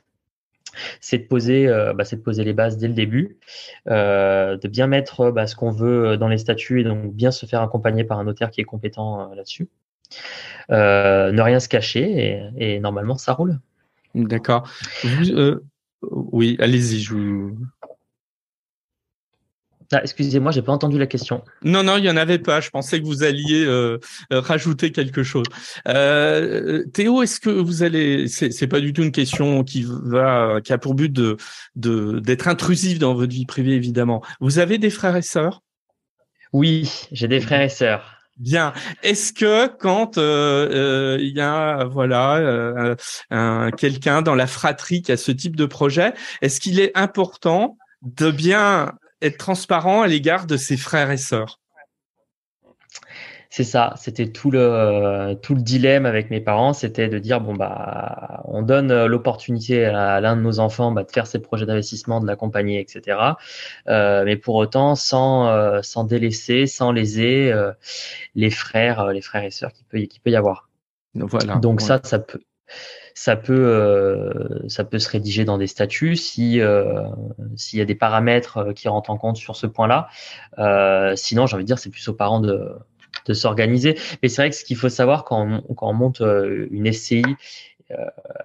[1.02, 3.38] C'est de poser euh, bah, c'est de poser les bases dès le début,
[3.90, 7.46] euh, de bien mettre bah, ce qu'on veut dans les statuts et donc bien se
[7.46, 9.68] faire accompagner par un notaire qui est compétent là-dessus.
[10.70, 13.60] ne rien se cacher et, et normalement ça roule.
[14.16, 14.70] D'accord.
[16.02, 17.58] oui, allez-y, je vous
[19.94, 21.44] ah, excusez-moi, j'ai pas entendu la question.
[21.64, 22.62] Non, non, il y en avait pas.
[22.62, 24.00] Je pensais que vous alliez euh,
[24.32, 25.46] euh, rajouter quelque chose.
[25.88, 30.72] Euh, Théo, est-ce que vous allez C'est pas du tout une question qui va, qui
[30.72, 31.38] a pour but de
[31.76, 34.24] d'être intrusive dans votre vie privée, évidemment.
[34.40, 35.62] Vous avez des frères et sœurs?
[36.54, 38.18] Oui, j'ai des frères et sœurs.
[38.38, 38.74] Bien.
[39.04, 42.96] Est-ce que quand il y a voilà
[43.78, 48.32] quelqu'un dans la fratrie qui a ce type de projet, est-ce qu'il est important de
[48.32, 51.60] bien être transparent à l'égard de ses frères et sœurs.
[53.54, 57.54] C'est ça, c'était tout le tout le dilemme avec mes parents, c'était de dire bon
[57.54, 62.22] bah on donne l'opportunité à l'un de nos enfants bah, de faire ses projets d'investissement,
[62.22, 63.18] de l'accompagner, etc.
[63.90, 67.74] Euh, mais pour autant sans euh, sans délaisser, sans léser euh,
[68.36, 70.70] les frères, les frères et sœurs qui peut qui peut y avoir.
[71.14, 71.58] Voilà.
[71.58, 72.40] Donc ça, ça peut
[73.14, 77.04] ça peut, euh, ça peut se rédiger dans des statuts si euh,
[77.56, 80.08] s'il y a des paramètres euh, qui rentrent en compte sur ce point-là.
[81.16, 82.72] sinon, j'ai envie de dire, c'est plus aux parents de,
[83.26, 83.98] de s'organiser.
[84.22, 87.24] Mais c'est vrai que ce qu'il faut savoir quand on, quand on monte une SCI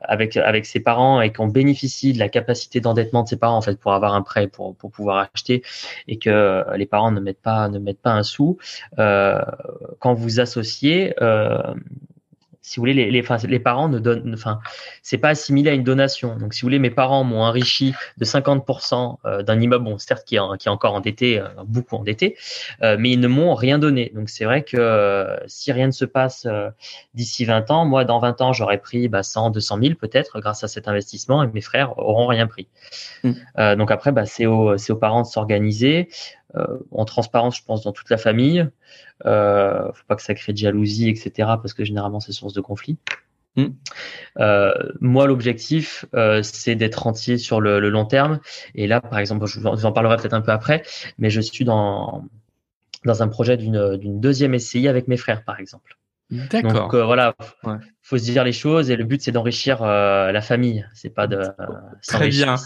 [0.02, 3.62] avec avec ses parents et qu'on bénéficie de la capacité d'endettement de ses parents en
[3.62, 5.62] fait pour avoir un prêt pour pour pouvoir acheter
[6.08, 8.58] et que les parents ne mettent pas ne mettent pas un sou
[8.96, 11.14] quand vous associez
[12.66, 14.58] si vous voulez, les, les, les parents ne donnent, enfin,
[15.00, 16.34] c'est pas assimilé à une donation.
[16.34, 20.24] Donc, si vous voulez, mes parents m'ont enrichi de 50% euh, d'un immeuble, bon, certes,
[20.26, 22.36] qui est, qui est encore endetté, euh, beaucoup endetté,
[22.82, 24.10] euh, mais ils ne m'ont rien donné.
[24.16, 26.48] Donc, c'est vrai que si rien ne se passe
[27.14, 30.64] d'ici 20 ans, moi, dans 20 ans, j'aurais pris bah, 100, 200 000 peut-être grâce
[30.64, 32.66] à cet investissement et mes frères auront rien pris.
[33.22, 33.74] Mmh.
[33.76, 36.08] donc après, bah, c'est aux, aux parents de s'organiser.
[36.54, 38.68] Euh, en transparence, je pense, dans toute la famille.
[39.24, 41.30] Euh, faut pas que ça crée de jalousie, etc.
[41.60, 42.98] Parce que généralement, c'est source de conflit.
[43.56, 43.68] Hmm.
[44.38, 48.40] Euh, moi, l'objectif, euh, c'est d'être entier sur le, long terme.
[48.74, 50.82] Et là, par exemple, je vous en parlerai peut-être un peu après,
[51.18, 52.24] mais je suis dans,
[53.04, 55.98] dans un projet d'une deuxième SCI avec mes frères, par exemple.
[56.30, 56.72] D'accord.
[56.72, 57.76] Donc voilà, ouais.
[58.02, 61.40] faut se dire les choses et le but c'est d'enrichir la famille, c'est pas de
[62.02, 62.56] Très bien.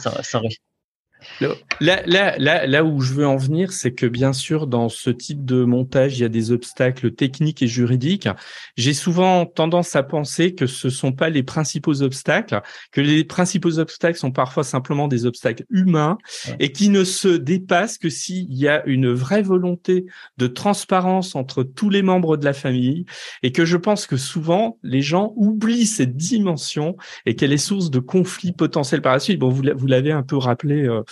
[1.81, 5.11] Là, là, là, là où je veux en venir, c'est que bien sûr, dans ce
[5.11, 8.29] type de montage, il y a des obstacles techniques et juridiques.
[8.77, 12.61] J'ai souvent tendance à penser que ce sont pas les principaux obstacles,
[12.93, 16.19] que les principaux obstacles sont parfois simplement des obstacles humains
[16.59, 20.07] et qui ne se dépassent que s'il y a une vraie volonté
[20.37, 23.07] de transparence entre tous les membres de la famille
[23.43, 27.91] et que je pense que souvent les gens oublient cette dimension et qu'elle est source
[27.91, 29.39] de conflits potentiels par la suite.
[29.39, 30.87] Bon, vous l'avez un peu rappelé.
[30.87, 31.03] Euh,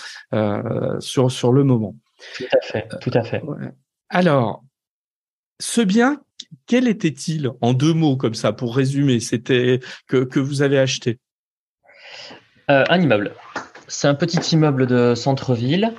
[1.01, 1.95] sur, sur le moment.
[2.37, 3.43] Tout à fait, tout à fait.
[4.09, 4.65] Alors,
[5.61, 6.23] ce bien,
[6.67, 11.19] quel était-il en deux mots comme ça pour résumer C'était que, que vous avez acheté?
[12.71, 13.35] Euh, Un immeuble.
[13.89, 15.95] C'est un petit immeuble de centre-ville,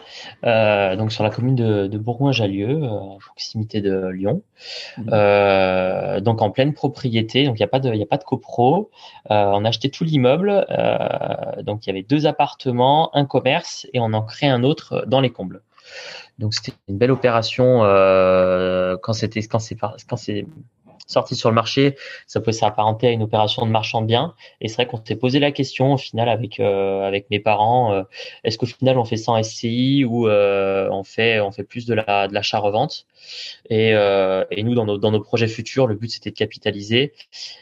[0.45, 4.43] euh, donc sur la commune de, de Bourgoin-Jallieu, à proximité de Lyon.
[4.97, 5.09] Mmh.
[5.11, 8.23] Euh, donc en pleine propriété, donc il n'y a pas de, il a pas de
[8.23, 8.91] copro.
[9.31, 13.87] Euh, on a acheté tout l'immeuble, euh, donc il y avait deux appartements, un commerce,
[13.93, 15.61] et on en crée un autre dans les combles.
[16.37, 20.45] Donc c'était une belle opération euh, quand c'était quand c'est quand c'est
[21.09, 21.95] sorti sur le marché,
[22.27, 24.35] ça pouvait s'apparenter à une opération de marchand de biens.
[24.61, 27.93] Et c'est vrai qu'on s'est posé la question au final avec euh, avec mes parents,
[27.93, 28.03] euh,
[28.43, 31.95] est-ce qu'au final on fait 100 SCI ou euh, on fait on fait plus de
[31.95, 33.07] la de l'achat revente
[33.69, 37.13] et, et nous dans nos dans nos projets futurs, le but c'était de capitaliser.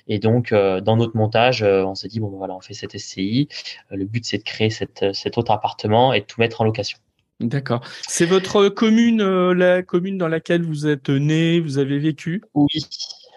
[0.07, 3.47] Et donc dans notre montage, on s'est dit bon voilà on fait cette SCI.
[3.91, 6.97] Le but c'est de créer cette cet autre appartement et de tout mettre en location.
[7.39, 7.81] D'accord.
[8.07, 12.41] C'est votre commune, la commune dans laquelle vous êtes né, vous avez vécu?
[12.55, 12.67] Oui,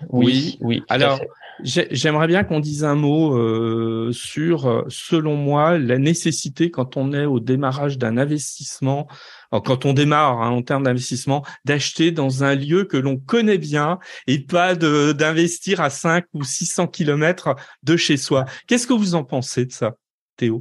[0.09, 0.83] oui, oui.
[0.89, 1.21] Alors,
[1.63, 7.13] j'aimerais bien qu'on dise un mot euh, sur, euh, selon moi, la nécessité quand on
[7.13, 9.07] est au démarrage d'un investissement,
[9.51, 13.99] quand on démarre hein, en termes d'investissement, d'acheter dans un lieu que l'on connaît bien
[14.27, 18.45] et pas d'investir à 5 ou 600 kilomètres de chez soi.
[18.67, 19.97] Qu'est-ce que vous en pensez de ça,
[20.37, 20.61] Théo?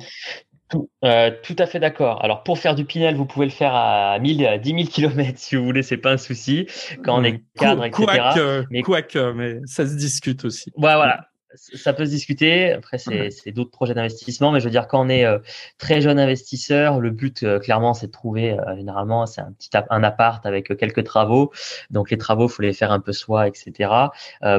[0.69, 2.23] Tout, euh, tout à fait d'accord.
[2.23, 5.37] Alors pour faire du Pinel, vous pouvez le faire à 1000, à 10 000 km
[5.37, 6.67] si vous voulez, c'est pas un souci.
[7.03, 8.05] Quand on est cadre, etc.
[8.05, 10.71] Quoique, mais, quoique, mais ça se discute aussi.
[10.75, 12.73] Ouais, voilà ça peut se discuter.
[12.73, 15.39] Après, c'est d'autres projets d'investissement, mais je veux dire, quand on est euh,
[15.77, 19.69] très jeune investisseur, le but, euh, clairement, c'est de trouver, euh, généralement, c'est un petit
[19.89, 21.51] un appart avec quelques travaux.
[21.89, 23.91] Donc, les travaux, faut les faire un peu soi, etc.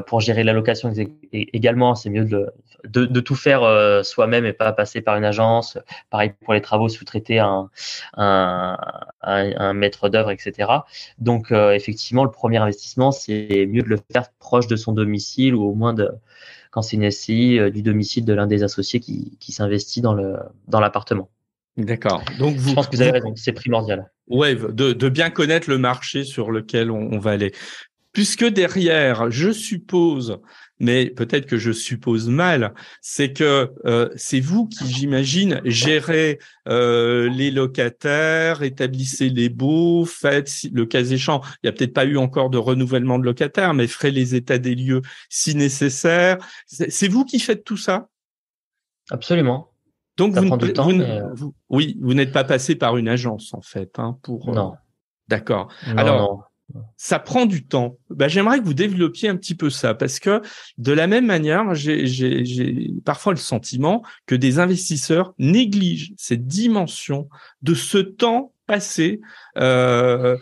[0.07, 0.93] pour gérer la location
[1.33, 2.51] également, c'est mieux de,
[2.85, 3.63] de, de, tout faire
[4.05, 5.79] soi-même et pas passer par une agence.
[6.11, 7.71] Pareil pour les travaux, sous-traiter un,
[8.17, 8.77] un,
[9.23, 10.71] un, un maître d'œuvre, etc.
[11.19, 15.65] Donc, effectivement, le premier investissement, c'est mieux de le faire proche de son domicile ou
[15.65, 16.11] au moins de
[16.71, 20.15] quand c'est une SCI euh, du domicile de l'un des associés qui, qui s'investit dans
[20.15, 20.37] le
[20.69, 21.29] dans l'appartement.
[21.77, 22.23] D'accord.
[22.39, 24.11] Donc vous, je pense que vous avez raison, c'est primordial.
[24.29, 27.53] Ouais, de, de, bien connaître le marché sur lequel on, on va aller.
[28.13, 30.41] Puisque derrière, je suppose,
[30.81, 36.39] mais peut-être que je suppose mal, c'est que euh, c'est vous qui, j'imagine, gérez
[36.69, 41.43] euh, les locataires, établissez les baux, faites le cas échéant.
[41.63, 44.59] Il n'y a peut-être pas eu encore de renouvellement de locataires, mais ferez les états
[44.59, 46.39] des lieux si nécessaire.
[46.67, 48.09] C'est vous qui faites tout ça?
[49.11, 49.71] Absolument.
[50.17, 51.35] Donc vous, euh,
[51.69, 54.53] oui, vous n'êtes pas passé par une agence en fait, hein, pour.
[54.53, 54.75] Non.
[55.29, 55.73] D'accord.
[55.97, 56.50] Alors,
[56.97, 57.99] ça prend du temps.
[58.11, 60.43] Bah, j'aimerais que vous développiez un petit peu ça parce que
[60.79, 67.29] de la même manière, j'ai parfois le sentiment que des investisseurs négligent cette dimension
[67.63, 69.21] de ce temps passé
[69.57, 70.37] euh,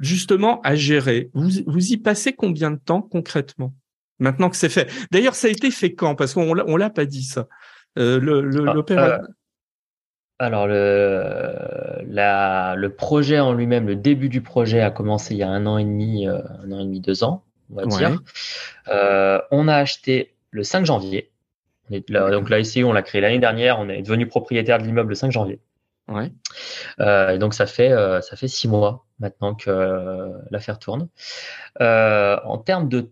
[0.00, 1.30] justement à gérer.
[1.34, 3.74] Vous, vous y passez combien de temps concrètement
[4.18, 4.90] maintenant que c'est fait?
[5.10, 6.14] D'ailleurs, ça a été fait quand?
[6.14, 7.48] Parce qu'on on l'a pas dit ça.
[7.98, 9.20] Euh, L'opéra.
[9.22, 9.28] Ah,
[10.38, 11.54] alors le,
[12.06, 15.66] la, le projet en lui-même, le début du projet a commencé il y a un
[15.66, 18.20] an et demi, euh, un an et demi, deux ans, on va dire.
[18.88, 21.30] Euh, on a acheté le 5 janvier.
[21.90, 23.78] donc là ici, on l'a créé l'année dernière.
[23.78, 25.60] On est devenu propriétaire de l'immeuble le 5 janvier.
[26.08, 26.30] Ouais.
[27.00, 31.08] Euh, donc ça fait euh, ça fait six mois maintenant que euh, l'affaire tourne.
[31.80, 33.10] en termes de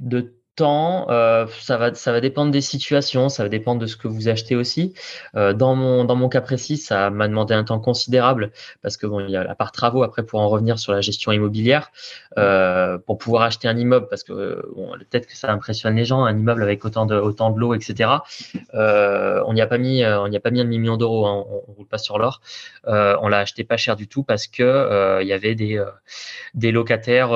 [0.00, 4.08] de euh, ça va, ça va dépendre des situations, ça va dépendre de ce que
[4.08, 4.94] vous achetez aussi.
[5.36, 8.50] Euh, dans mon, dans mon cas précis, ça m'a demandé un temps considérable
[8.82, 11.00] parce que bon, il y a la part travaux après pour en revenir sur la
[11.00, 11.90] gestion immobilière,
[12.38, 14.62] euh, pour pouvoir acheter un immeuble parce que
[15.10, 18.10] peut-être que ça impressionne les gens, un immeuble avec autant de, autant de l'eau, etc.
[18.74, 21.62] On n'y a pas mis, on n'y a pas mis un demi-million d'euros, hein, on,
[21.68, 22.40] on roule pas sur l'or.
[22.84, 25.82] On l'a acheté pas cher du tout parce que il y avait des,
[26.54, 27.30] des locataires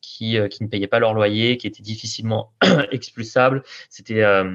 [0.00, 2.52] qui, qui ne payaient pas leur loyer, qui étaient difficiles difficilement
[2.92, 3.62] expulsable.
[3.90, 4.54] C'était euh,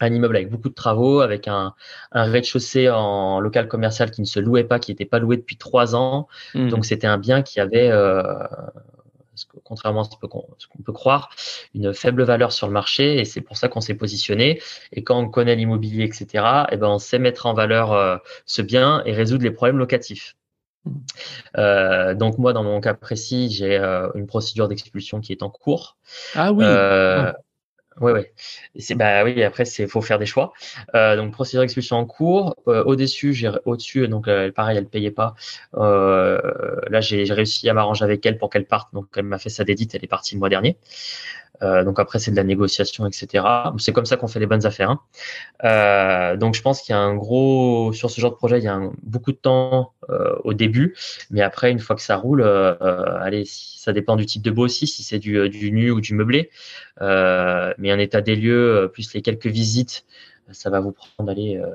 [0.00, 1.74] un immeuble avec beaucoup de travaux, avec un,
[2.12, 5.94] rez-de-chaussée en local commercial qui ne se louait pas, qui n'était pas loué depuis trois
[5.94, 6.26] ans.
[6.54, 6.68] Hmm.
[6.68, 8.22] Donc c'était un bien qui avait, euh,
[9.62, 11.30] contrairement à ce qu'on peut croire,
[11.74, 14.60] une faible valeur sur le marché et c'est pour ça qu'on s'est positionné.
[14.92, 16.26] Et quand on connaît l'immobilier, etc.,
[16.70, 18.16] et eh ben on sait mettre en valeur euh,
[18.46, 20.34] ce bien et résoudre les problèmes locatifs.
[21.56, 25.50] Euh, donc moi, dans mon cas précis, j'ai euh, une procédure d'expulsion qui est en
[25.50, 25.96] cours.
[26.34, 26.64] Ah oui.
[26.66, 27.32] Euh,
[28.00, 28.22] Oui, oui.
[28.78, 29.42] C'est bah oui.
[29.42, 30.52] Après, c'est faut faire des choix.
[30.94, 32.56] Euh, donc procédure d'expulsion en cours.
[32.68, 35.34] Euh, au-dessus, j'ai au-dessus, donc pareil, elle payait pas.
[35.74, 38.94] là, j'ai réussi à m'arranger avec elle pour qu'elle parte.
[38.94, 39.94] Donc elle m'a fait sa dédite.
[39.94, 40.78] Elle est partie le mois dernier.
[41.62, 43.44] Euh, donc après, c'est de la négociation, etc.
[43.78, 44.90] C'est comme ça qu'on fait les bonnes affaires.
[44.90, 45.00] Hein.
[45.64, 48.64] Euh, donc je pense qu'il y a un gros sur ce genre de projet, il
[48.64, 50.96] y a beaucoup de temps euh, au début,
[51.30, 52.74] mais après, une fois que ça roule, euh,
[53.20, 56.14] allez, ça dépend du type de beau aussi, si c'est du, du nu ou du
[56.14, 56.50] meublé.
[57.00, 60.04] mais un état des lieux plus les quelques visites
[60.52, 61.66] ça va vous prendre euh,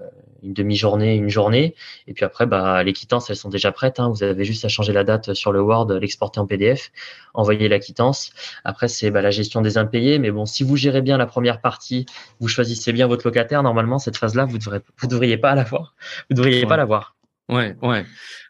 [0.44, 1.76] une demi-journée, une journée.
[2.08, 4.00] Et puis après, bah, les quittances, elles sont déjà prêtes.
[4.00, 4.10] Hein.
[4.10, 6.92] Vous avez juste à changer la date sur le Word, l'exporter en PDF,
[7.34, 8.32] envoyer la quittance.
[8.64, 10.20] Après, c'est bah, la gestion des impayés.
[10.20, 12.06] Mais bon, si vous gérez bien la première partie,
[12.40, 15.96] vous choisissez bien votre locataire, normalement, cette phase-là, vous ne devriez pas l'avoir.
[16.30, 17.16] Vous devriez pas l'avoir.
[17.48, 18.04] Ouais, ouais.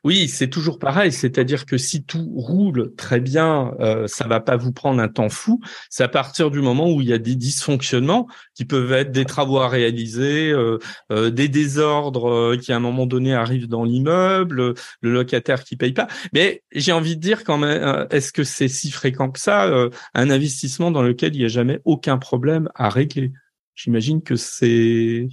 [0.05, 1.11] Oui, c'est toujours pareil.
[1.11, 5.27] C'est-à-dire que si tout roule très bien, euh, ça va pas vous prendre un temps
[5.27, 5.59] fou.
[5.89, 9.25] C'est à partir du moment où il y a des dysfonctionnements qui peuvent être des
[9.25, 10.79] travaux à réaliser, euh,
[11.11, 15.75] euh, des désordres euh, qui à un moment donné arrivent dans l'immeuble, le locataire qui
[15.75, 16.07] paye pas.
[16.31, 20.29] Mais j'ai envie de dire quand même, est-ce que c'est si fréquent que ça, un
[20.29, 23.33] investissement dans lequel il n'y a jamais aucun problème à régler?
[23.75, 25.27] J'imagine que c'est.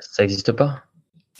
[0.00, 0.84] Ça n'existe pas.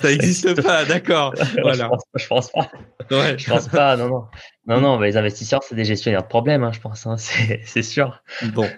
[0.00, 1.34] Ça n'existe pas, d'accord.
[1.62, 1.90] voilà.
[2.16, 2.70] je, pense, pense pas.
[3.10, 3.38] Ouais.
[3.38, 4.24] Je pense pas, non, non.
[4.66, 7.16] Non, non, les investisseurs, c'est des gestionnaires de problèmes, hein, je pense, hein,
[7.64, 8.22] c'est sûr.
[8.52, 8.68] Bon,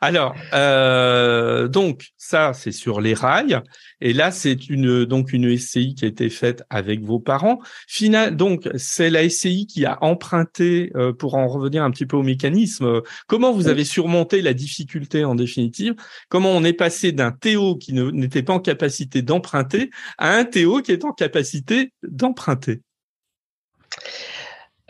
[0.00, 3.62] alors, euh, donc ça, c'est sur les rails,
[4.00, 7.60] et là, c'est une donc une SCI qui a été faite avec vos parents.
[7.86, 12.16] Final, donc c'est la SCI qui a emprunté, euh, pour en revenir un petit peu
[12.16, 13.00] au mécanisme.
[13.28, 15.94] comment vous avez surmonté la difficulté en définitive?
[16.28, 20.82] Comment on est passé d'un Théo qui n'était pas en capacité d'emprunter à un Théo
[20.82, 22.82] qui est en capacité d'emprunter?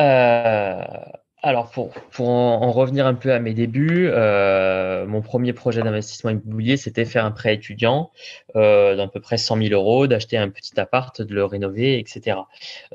[0.01, 5.83] Euh, alors pour, pour en, revenir un peu à mes débuts, euh, mon premier projet
[5.83, 8.11] d'investissement immobilier, c'était faire un prêt étudiant
[8.57, 12.39] euh, d'à peu près 100 000 euros, d'acheter un petit appart, de le rénover, etc.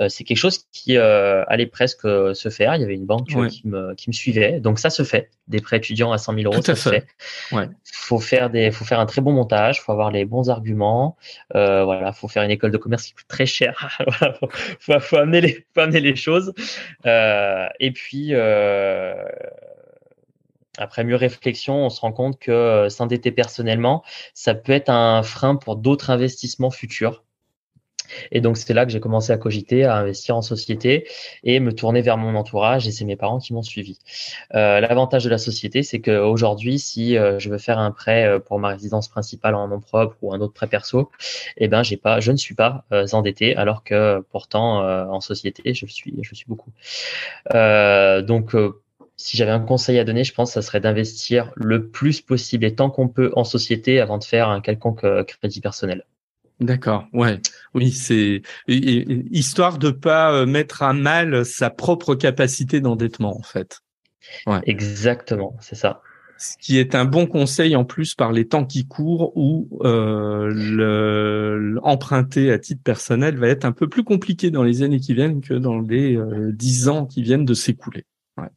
[0.01, 2.75] Euh, c'est quelque chose qui allait presque se faire.
[2.75, 5.29] Il y avait une banque qui, me, qui me suivait, donc ça se fait.
[5.47, 7.05] Des prêts étudiants à 100 000 euros, ça se fait.
[7.51, 7.67] Ouais.
[7.83, 11.17] Faut faire des, faut faire un très bon montage, faut avoir les bons arguments.
[11.55, 13.99] Euh, voilà, faut faire une école de commerce qui coûte très cher.
[14.07, 16.53] voilà, faut, faut, faut, amener les, faut amener les choses.
[17.05, 19.13] et puis euh,
[20.77, 25.23] après mieux réflexion, on se rend compte que euh, s'endetter personnellement, ça peut être un
[25.23, 27.23] frein pour d'autres investissements futurs.
[28.31, 31.07] Et donc, c'est là que j'ai commencé à cogiter, à investir en société
[31.43, 32.87] et me tourner vers mon entourage.
[32.87, 33.97] Et c'est mes parents qui m'ont suivi.
[34.55, 38.39] Euh, L'avantage de la société, c'est qu'aujourd'hui, si euh, je veux faire un prêt euh,
[38.39, 41.11] pour ma résidence principale en nom propre ou un autre prêt perso,
[41.57, 45.73] eh ben, j'ai pas, je ne suis pas euh, endetté, alors que pourtant, en société,
[45.73, 46.71] je suis, je suis beaucoup.
[47.53, 48.55] donc,
[49.15, 52.65] si j'avais un conseil à donner, je pense que ça serait d'investir le plus possible
[52.65, 56.05] et tant qu'on peut en société avant de faire un quelconque crédit personnel.
[56.63, 57.41] D'accord, ouais,
[57.73, 63.81] oui, c'est histoire de pas euh, mettre à mal sa propre capacité d'endettement en fait.
[64.47, 64.61] Ouais.
[64.65, 66.01] Exactement, c'est ça.
[66.37, 70.49] Ce qui est un bon conseil en plus par les temps qui courent où euh,
[70.53, 75.13] le, emprunter à titre personnel va être un peu plus compliqué dans les années qui
[75.13, 78.05] viennent que dans les euh, dix ans qui viennent de s'écouler.
[78.37, 78.49] Ouais.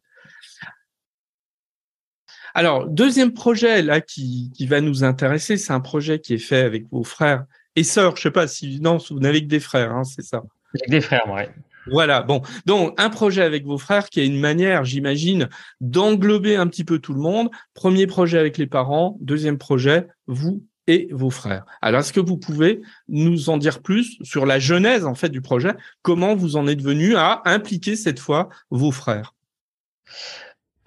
[2.54, 6.62] Alors, deuxième projet là qui, qui va nous intéresser, c'est un projet qui est fait
[6.62, 7.44] avec vos frères
[7.76, 8.16] et sœurs.
[8.16, 10.42] Je sais pas si non, vous n'avez que des frères, hein, c'est ça.
[10.74, 11.48] Avec des frères, ouais.
[11.90, 12.42] Voilà, bon.
[12.64, 15.48] Donc, un projet avec vos frères qui a une manière, j'imagine,
[15.80, 17.48] d'englober un petit peu tout le monde.
[17.74, 21.64] Premier projet avec les parents, deuxième projet, vous et vos frères.
[21.82, 25.40] Alors, est-ce que vous pouvez nous en dire plus sur la genèse, en fait, du
[25.40, 25.74] projet?
[26.02, 29.34] Comment vous en êtes venu à impliquer cette fois vos frères?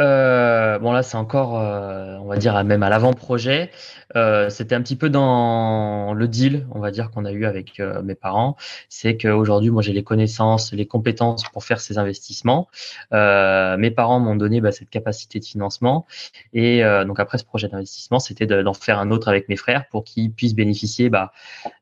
[0.02, 3.70] Euh, bon là c'est encore, euh, on va dire même à l'avant-projet.
[4.16, 7.82] Euh, c'était un petit peu dans le deal, on va dire qu'on a eu avec
[8.04, 8.56] mes parents.
[8.88, 12.70] C'est qu'aujourd'hui moi j'ai les connaissances, les compétences pour faire ces investissements.
[13.12, 16.06] Mes parents m'ont donné bah, cette capacité de financement
[16.54, 20.04] et donc après ce projet d'investissement, c'était d'en faire un autre avec mes frères pour
[20.04, 21.32] qu'ils puissent bénéficier bah,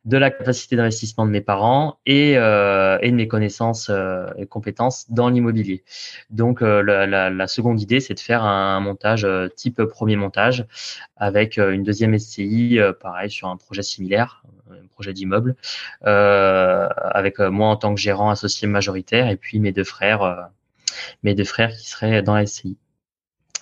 [0.06, 3.92] de la capacité d'investissement de mes parents et, de mes connaissances
[4.38, 5.84] et compétences dans l'immobilier.
[6.30, 10.66] Donc la, la seconde idée c'est de faire un montage euh, type premier montage
[11.18, 15.56] avec euh, une deuxième SCI, euh, pareil, sur un projet similaire, un projet d'immeuble,
[16.02, 20.50] avec moi en tant que gérant associé majoritaire et puis mes deux frères,
[21.24, 22.78] mes deux frères qui seraient dans la SCI.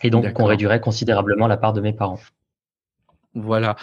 [0.04, 2.20] Et donc, on réduirait considérablement la part de mes parents.
[3.36, 3.76] Voilà.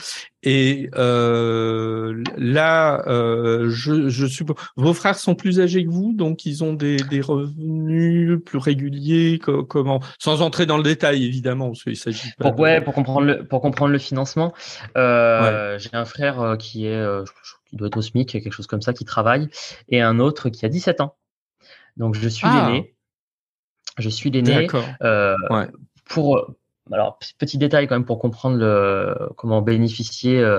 [0.43, 6.47] Et euh, là, euh, je, je suppose, vos frères sont plus âgés que vous, donc
[6.47, 9.39] ils ont des, des revenus plus réguliers.
[9.39, 10.01] comment?
[10.19, 12.51] Sans entrer dans le détail, évidemment, parce qu'il s'agit pas.
[12.51, 14.55] Pour, ouais, pour comprendre le pour comprendre le financement,
[14.97, 17.25] euh, j'ai un frère euh, qui est euh,
[17.69, 19.49] qui doit être au SMIC, quelque chose comme ça, qui travaille,
[19.91, 21.15] et un autre qui a 17 ans.
[21.99, 22.69] Donc je suis ah.
[22.69, 22.95] l'aîné.
[23.99, 24.55] Je suis l'aîné.
[24.55, 24.87] D'accord.
[25.03, 25.69] Euh, ouais.
[26.07, 26.55] Pour
[26.91, 30.59] alors, petit détail quand même pour comprendre le, comment bénéficier euh,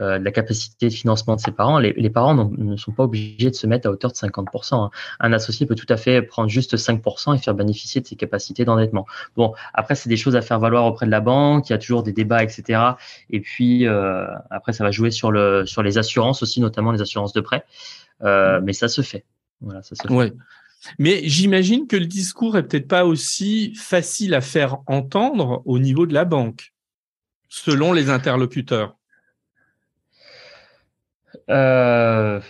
[0.00, 1.80] euh, de la capacité de financement de ses parents.
[1.80, 4.74] Les, parents ne sont pas obligés de se mettre à hauteur de 50%.
[4.74, 4.90] Hein.
[5.18, 8.64] Un associé peut tout à fait prendre juste 5% et faire bénéficier de ses capacités
[8.64, 9.06] d'endettement.
[9.36, 11.68] Bon, après, c'est des choses à faire valoir auprès de la banque.
[11.68, 12.80] Il y a toujours des débats, etc.
[13.30, 17.00] Et puis, euh, après, ça va jouer sur, le, sur les assurances aussi, notamment les
[17.02, 17.64] assurances de prêt.
[18.22, 18.60] Mmh.
[18.62, 19.24] mais ça se fait.
[19.60, 20.32] Voilà, ça se fait.
[20.98, 26.06] Mais j'imagine que le discours est peut-être pas aussi facile à faire entendre au niveau
[26.06, 26.72] de la banque,
[27.48, 28.96] selon les interlocuteurs.
[31.50, 32.40] Euh,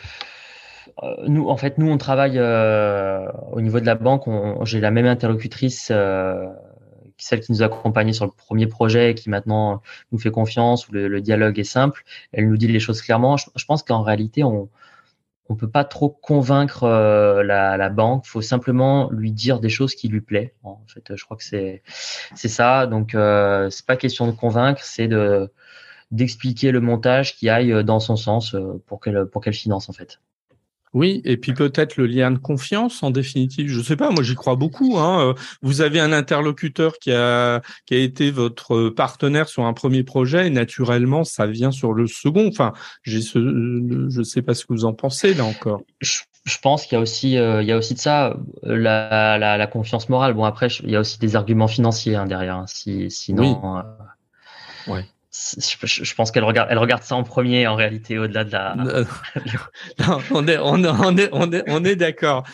[1.27, 4.25] nous, en fait, nous, on travaille euh, au niveau de la banque.
[4.65, 6.47] J'ai la même interlocutrice, euh,
[7.19, 9.83] celle qui nous a accompagnés sur le premier projet, qui maintenant
[10.13, 12.03] nous fait confiance, où le, dialogue est simple.
[12.33, 13.37] Elle nous dit les choses clairement.
[13.37, 14.69] je pense qu'en réalité, on,
[15.49, 18.27] on peut pas trop convaincre euh, la, la, banque.
[18.27, 20.55] faut simplement lui dire des choses qui lui plaît.
[20.63, 21.83] En fait, je crois que c'est
[22.35, 22.87] c'est ça.
[22.87, 25.51] Donc, euh, c'est pas question de convaincre, c'est de
[26.13, 29.93] d'expliquer le montage qui aille dans son sens euh, pour qu'elle pour qu'elle finance en
[29.93, 30.21] fait.
[30.97, 33.69] Oui, et puis peut-être le lien de confiance en définitive.
[33.69, 34.97] Je sais pas, moi j'y crois beaucoup.
[34.97, 35.35] Hein.
[35.61, 40.47] Vous avez un interlocuteur qui a qui a été votre partenaire sur un premier projet,
[40.47, 42.49] et naturellement ça vient sur le second.
[42.49, 42.73] Enfin,
[43.03, 43.39] j'ai ce,
[44.09, 45.83] je sais pas ce que vous en pensez là encore.
[46.01, 46.21] Je,
[46.63, 49.67] pense qu'il y a aussi euh, il y a aussi de ça la, la, la
[49.67, 50.33] confiance morale.
[50.33, 52.57] Bon après il y a aussi des arguments financiers hein, derrière.
[52.57, 52.67] Hein.
[52.69, 53.61] Si, sinon.
[53.63, 53.83] Oui.
[54.89, 55.05] Euh, ouais
[55.59, 58.77] je, pense qu'elle regarde, elle regarde ça en premier en réalité au-delà de la.
[59.99, 62.45] non, on est, on est, on est, est, d'accord.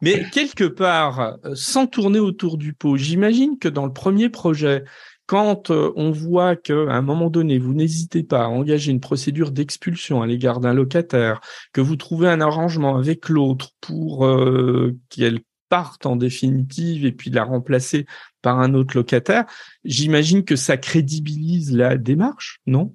[0.00, 4.84] Mais quelque part, sans tourner autour du pot, j'imagine que dans le premier projet,
[5.26, 9.50] quand euh, on voit qu'à un moment donné, vous n'hésitez pas à engager une procédure
[9.50, 11.40] d'expulsion à l'égard d'un locataire,
[11.72, 15.40] que vous trouvez un arrangement avec l'autre pour euh, qu'elle
[15.72, 18.04] parte en définitive et puis la remplacer
[18.42, 19.46] par un autre locataire,
[19.84, 22.94] j'imagine que ça crédibilise la démarche, non?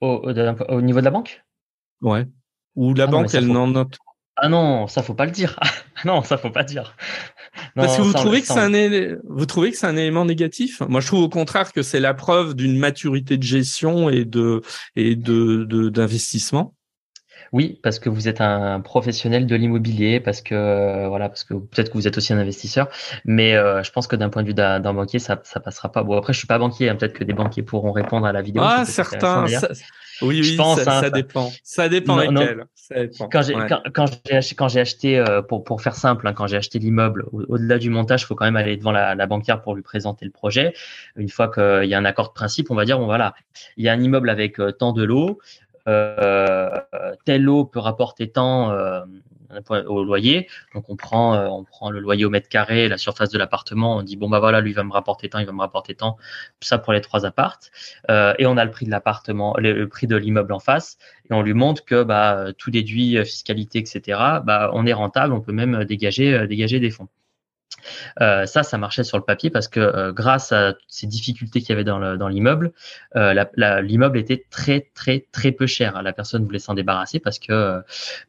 [0.00, 0.20] Au,
[0.80, 1.44] niveau de la banque?
[2.00, 2.28] Ouais.
[2.76, 3.98] Ou la ah banque, elle n'en note.
[4.36, 5.58] Ah non, ça faut pas le dire.
[6.04, 6.96] non, ça faut pas dire.
[7.74, 10.80] Parce que vous trouvez que c'est un vous trouvez que c'est un élément négatif?
[10.88, 14.62] Moi, je trouve au contraire que c'est la preuve d'une maturité de gestion et de
[14.94, 16.76] et de d'investissement.
[17.52, 21.54] Oui, parce que vous êtes un professionnel de l'immobilier, parce que euh, voilà, parce que
[21.54, 22.88] peut-être que vous êtes aussi un investisseur,
[23.24, 26.04] mais euh, je pense que d'un point de vue d'un banquier, ça ça passera pas.
[26.04, 28.42] Bon après, je suis pas banquier, hein, peut-être que des banquiers pourront répondre à la
[28.42, 28.62] vidéo.
[28.64, 29.46] Ah certains.
[30.22, 31.50] Oui, oui, pense, ça, hein, ça, dépend.
[31.64, 32.66] Ça dépend lesquels.
[33.30, 36.34] Quand j'ai quand, quand j'ai acheté, quand j'ai acheté euh, pour pour faire simple, hein,
[36.34, 39.26] quand j'ai acheté l'immeuble, au-delà du montage, il faut quand même aller devant la, la,
[39.26, 40.74] banquière pour lui présenter le projet.
[41.16, 43.34] Une fois qu'il y a un accord de principe, on va dire bon voilà,
[43.76, 45.38] il y a un immeuble avec tant de lots,
[45.69, 45.69] euh,
[47.24, 48.70] telle eau peut rapporter tant
[49.52, 50.48] euh, au loyer.
[50.74, 53.96] Donc on prend, euh, on prend le loyer au mètre carré, la surface de l'appartement.
[53.96, 56.16] On dit bon bah voilà, lui va me rapporter tant, il va me rapporter tant.
[56.60, 57.70] Ça pour les trois appartes.
[58.08, 60.98] et on a le prix de l'appartement, le, prix de l'immeuble en face.
[61.30, 64.18] Et on lui montre que bah tout déduit, fiscalité, etc.
[64.44, 67.08] Bah on est rentable, on peut même dégager, dégager des fonds.
[68.20, 71.70] Euh, ça, ça marchait sur le papier parce que euh, grâce à ces difficultés qu'il
[71.70, 72.72] y avait dans l'immeuble,
[73.16, 73.44] euh,
[73.82, 76.02] l'immeuble était très très très peu cher.
[76.02, 77.80] La personne voulait s'en débarrasser parce que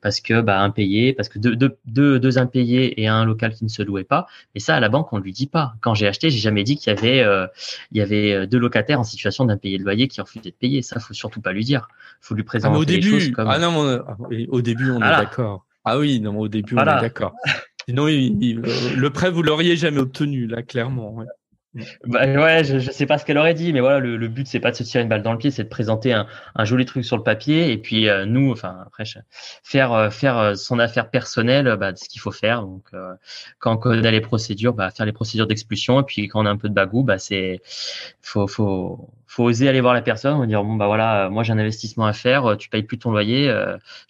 [0.02, 3.64] parce que bah impayé, parce que deux, deux, deux, deux, impayés et un local qui
[3.64, 4.28] ne se louait pas.
[4.56, 5.74] Et ça, à la banque, on lui dit pas.
[5.82, 7.26] Quand j'ai acheté, j'ai jamais dit qu'il y avait
[7.92, 10.82] il y avait deux locataires en situation d'impayé de loyer qui refusaient de payer.
[10.82, 11.88] Ça, faut surtout pas lui dire.
[12.22, 13.50] Faut lui présenter ah, au début, choses comme.
[13.50, 14.04] Ah non,
[14.50, 15.66] au début, on est d'accord.
[15.84, 17.34] Ah oui, non, au début, on est d'accord.
[17.92, 21.26] Sinon, le prêt, vous l'auriez jamais obtenu, là, clairement.
[22.05, 24.45] Bah, ouais, je, je sais pas ce qu'elle aurait dit, mais voilà, le, le but
[24.45, 26.65] c'est pas de se tirer une balle dans le pied, c'est de présenter un, un
[26.65, 29.05] joli truc sur le papier et puis euh, nous, enfin après
[29.63, 32.63] faire euh, faire euh, son affaire personnelle, bah, ce qu'il faut faire.
[32.63, 32.91] Donc
[33.59, 36.49] quand on connaît les procédures, bah, faire les procédures d'expulsion et puis quand on a
[36.49, 37.61] un peu de bagou, bah c'est
[38.22, 41.53] faut faut faut oser aller voir la personne, on dire bon bah voilà, moi j'ai
[41.53, 43.47] un investissement à faire, tu payes plus ton loyer,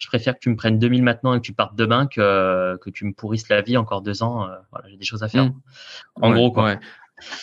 [0.00, 2.90] je préfère que tu me prennes 2000 maintenant et que tu partes demain que que
[2.90, 4.48] tu me pourrisses la vie encore deux ans.
[4.72, 5.44] voilà, j'ai des choses à faire.
[5.44, 5.54] Mmh.
[6.22, 6.76] En gros quoi.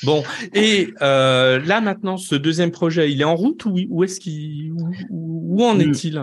[0.03, 0.23] Bon,
[0.53, 4.73] et euh, là maintenant, ce deuxième projet, il est en route ou où est-ce qu'il
[5.09, 6.21] où, en est-il?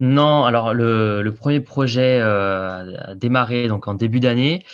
[0.00, 4.64] Non, alors le, le premier projet euh, a démarré donc en début d'année.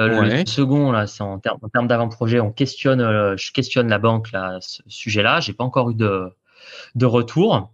[0.00, 3.00] Euh, Le second là, c'est en termes terme d'avant-projet, on questionne,
[3.36, 5.40] je questionne la banque là, ce sujet-là.
[5.40, 6.28] J'ai pas encore eu de
[6.94, 7.73] de retour.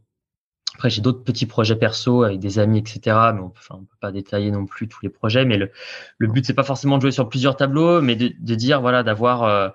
[0.75, 3.17] Après, j'ai d'autres petits projets perso avec des amis, etc.
[3.35, 5.45] Mais on peut, enfin, on peut pas détailler non plus tous les projets.
[5.45, 5.71] Mais le,
[6.19, 9.03] le but, c'est pas forcément de jouer sur plusieurs tableaux, mais de, de dire, voilà,
[9.03, 9.69] d'avoir euh,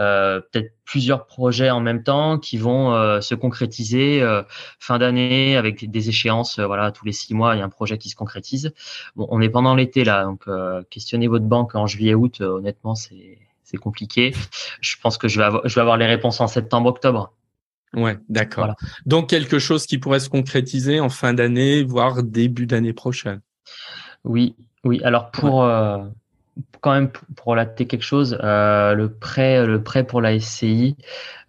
[0.00, 4.42] euh, peut-être plusieurs projets en même temps qui vont euh, se concrétiser euh,
[4.80, 6.58] fin d'année avec des échéances.
[6.58, 8.72] Euh, voilà, tous les six mois, il y a un projet qui se concrétise.
[9.14, 10.46] Bon, on est pendant l'été là, donc
[10.90, 12.40] questionnez votre banque en juillet-août.
[12.40, 13.38] honnêtement, c'est
[13.70, 14.34] c'est compliqué.
[14.80, 17.32] Je pense que je vais avoir, je vais avoir les réponses en septembre-octobre.
[17.94, 18.74] Ouais, d'accord.
[19.06, 23.40] Donc quelque chose qui pourrait se concrétiser en fin d'année, voire début d'année prochaine.
[24.24, 25.00] Oui, oui.
[25.02, 25.98] Alors pour euh,
[26.80, 30.96] quand même pour relater quelque chose, euh, le prêt, le prêt pour la SCI,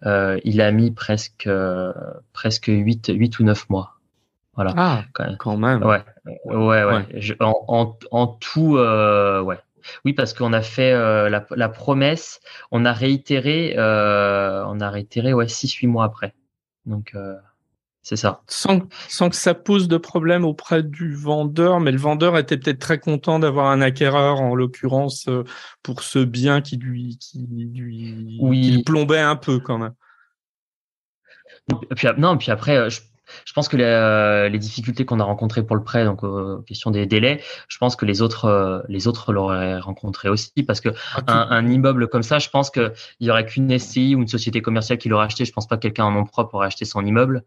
[0.04, 1.48] euh, il a mis presque
[2.32, 3.98] presque 8, 8 ou 9 mois.
[4.54, 4.74] Voilà.
[4.76, 5.04] Ah,
[5.38, 5.82] quand même.
[5.82, 6.02] Ouais,
[6.44, 7.36] ouais, ouais.
[7.40, 9.58] en, en, tout, ouais.
[10.04, 15.32] Oui, parce qu'on a fait euh, la, promesse, on a réitéré, euh, on a réitéré
[15.32, 16.34] ouais six huit mois après.
[16.86, 17.34] Donc euh,
[18.02, 18.42] c'est ça.
[18.48, 22.80] Sans, sans que ça pose de problème auprès du vendeur, mais le vendeur était peut-être
[22.80, 25.28] très content d'avoir un acquéreur en l'occurrence
[25.82, 28.82] pour ce bien qui lui qui lui, oui.
[28.82, 29.94] plombait un peu quand même.
[31.94, 33.00] Puis, non, puis après, je
[33.44, 36.62] je pense que les, euh, les difficultés qu'on a rencontrées pour le prêt, donc euh,
[36.66, 40.80] question des délais, je pense que les autres euh, les autres l'auraient rencontré aussi parce
[40.80, 44.20] que ah, un, un, immeuble comme ça, je pense qu'il y aurait qu'une SCI ou
[44.20, 45.44] une société commerciale qui l'aurait acheté.
[45.44, 47.44] Je pense pas que quelqu'un en nom propre aurait acheté son immeuble.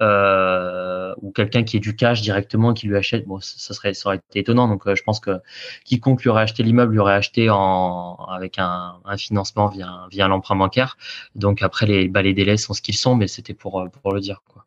[0.00, 4.08] Euh, ou quelqu'un qui est du cash directement qui lui achète, bon, ça serait, ça
[4.08, 4.68] aurait été étonnant.
[4.68, 5.40] Donc, je pense que
[5.84, 10.28] quiconque lui aurait acheté l'immeuble lui aurait acheté en avec un, un financement via via
[10.28, 10.96] l'emprunt bancaire.
[11.34, 14.20] Donc après les bah, les délais sont ce qu'ils sont, mais c'était pour pour le
[14.20, 14.64] dire quoi.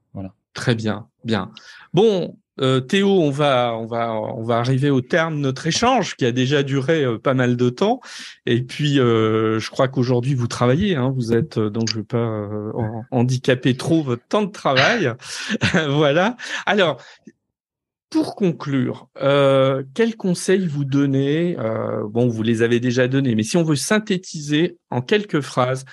[0.54, 1.52] Très bien, bien.
[1.94, 6.16] Bon, euh, Théo, on va, on va, on va arriver au terme de notre échange
[6.16, 8.02] qui a déjà duré euh, pas mal de temps.
[8.46, 10.96] Et puis, euh, je crois qu'aujourd'hui vous travaillez.
[10.96, 12.48] Hein, vous êtes donc je veux pas
[13.12, 15.14] handicaper trop votre temps de travail.
[15.90, 16.36] voilà.
[16.66, 17.02] Alors,
[18.10, 21.56] pour conclure, euh, quels conseils vous donnez
[22.10, 25.86] Bon, vous les avez déjà donnés, mais si on veut synthétiser en quelques phrases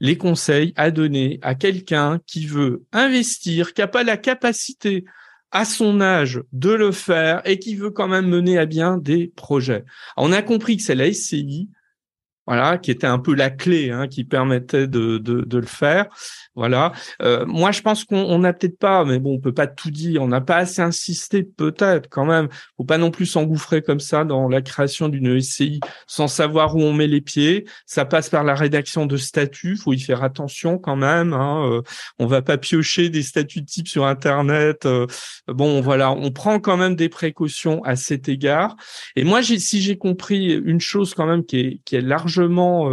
[0.00, 5.04] les conseils à donner à quelqu'un qui veut investir, qui n'a pas la capacité
[5.50, 9.28] à son âge de le faire et qui veut quand même mener à bien des
[9.28, 9.84] projets.
[10.16, 11.70] On a compris que c'est la SCI,
[12.46, 16.06] voilà, qui était un peu la clé, hein, qui permettait de, le faire.
[16.54, 16.92] Voilà.
[17.22, 20.22] Euh, moi, je pense qu'on n'a peut-être pas, mais bon, on peut pas tout dire.
[20.22, 22.48] On n'a pas assez insisté, peut-être quand même.
[22.76, 26.80] Faut pas non plus s'engouffrer comme ça dans la création d'une SCI sans savoir où
[26.80, 27.64] on met les pieds.
[27.86, 29.76] Ça passe par la rédaction de statuts.
[29.76, 31.32] Faut y faire attention quand même.
[31.32, 31.68] Hein.
[31.68, 31.82] Euh,
[32.18, 34.86] on va pas piocher des statuts de type sur Internet.
[34.86, 35.06] Euh,
[35.48, 38.76] bon, voilà, on prend quand même des précautions à cet égard.
[39.16, 42.90] Et moi, si j'ai compris une chose quand même qui est, qui est largement largement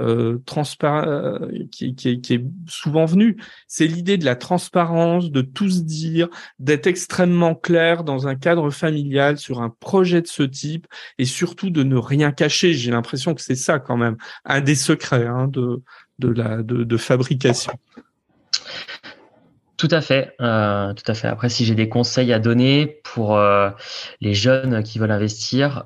[0.00, 3.36] euh, euh, euh qui, qui, est souvent venu,
[3.66, 6.28] c'est l'idée de la transparence, de tout se dire,
[6.58, 10.86] d'être extrêmement clair dans un cadre familial sur un projet de ce type,
[11.18, 12.74] et surtout de ne rien cacher.
[12.74, 15.82] J'ai l'impression que c'est ça quand même un des secrets hein, de
[16.18, 17.72] de la de, fabrication.
[19.76, 21.28] Tout à fait, euh, tout à fait.
[21.28, 23.70] Après, si j'ai des conseils à donner pour euh,
[24.22, 25.84] les jeunes qui veulent investir,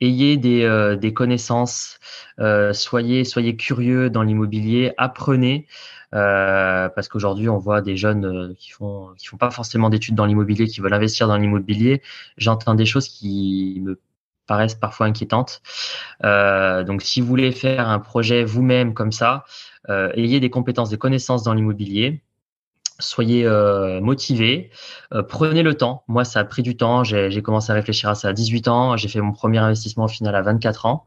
[0.00, 1.98] ayez des, euh, des connaissances,
[2.40, 5.66] euh, soyez, soyez curieux dans l'immobilier, apprenez.
[6.14, 10.26] Euh, parce qu'aujourd'hui, on voit des jeunes qui font qui font pas forcément d'études dans
[10.26, 12.02] l'immobilier, qui veulent investir dans l'immobilier.
[12.36, 14.00] J'entends des choses qui me
[14.46, 15.62] paraissent parfois inquiétantes.
[16.22, 19.44] donc, si vous voulez faire un projet vous-même comme ça,
[19.88, 22.23] ayez des compétences, des connaissances dans l'immobilier.
[22.98, 24.70] Soyez euh, motivés,
[25.12, 26.04] euh, prenez le temps.
[26.08, 27.04] Moi, ça a pris du temps.
[27.04, 28.96] J'ai commencé à réfléchir à ça à 18 ans.
[28.96, 31.06] J'ai fait mon premier investissement au final à 24 ans.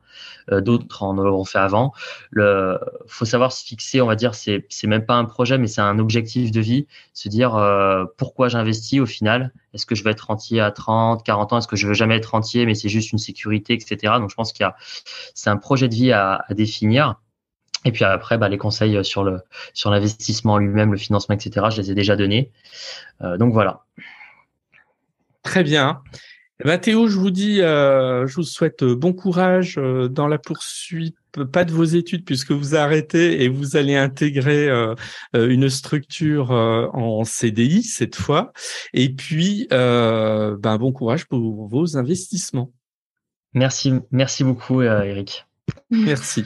[0.52, 1.94] Euh, D'autres en auront fait avant.
[2.32, 5.82] Le, faut savoir se fixer, on va dire, c'est même pas un projet, mais c'est
[5.82, 6.88] un objectif de vie.
[7.14, 9.54] Se dire euh, pourquoi j'investis au final?
[9.74, 11.58] Est-ce que je vais être rentier à 30, 40 ans?
[11.60, 14.14] Est-ce que je veux jamais être rentier, mais c'est juste une sécurité, etc.
[14.20, 14.76] Donc, je pense qu'il y a,
[15.36, 17.16] c'est un projet de vie à définir.
[17.86, 19.40] Et puis après, bah, les conseils sur le
[19.74, 21.68] sur l'investissement lui-même, le financement, etc.
[21.72, 22.52] Je les ai déjà donnés.
[23.22, 23.86] Euh, donc voilà.
[25.44, 26.02] Très bien.
[26.60, 30.40] Eh ben, Théo, je vous dis, euh, je vous souhaite bon courage euh, dans la
[30.40, 31.16] poursuite,
[31.52, 34.96] pas de vos études puisque vous arrêtez et vous allez intégrer euh,
[35.36, 38.54] euh une structure euh, en CDI cette fois.
[38.94, 42.72] Et puis, euh, ben, bon courage pour vos investissements.
[43.54, 45.46] Merci, merci beaucoup, Eric.
[45.92, 46.46] Merci.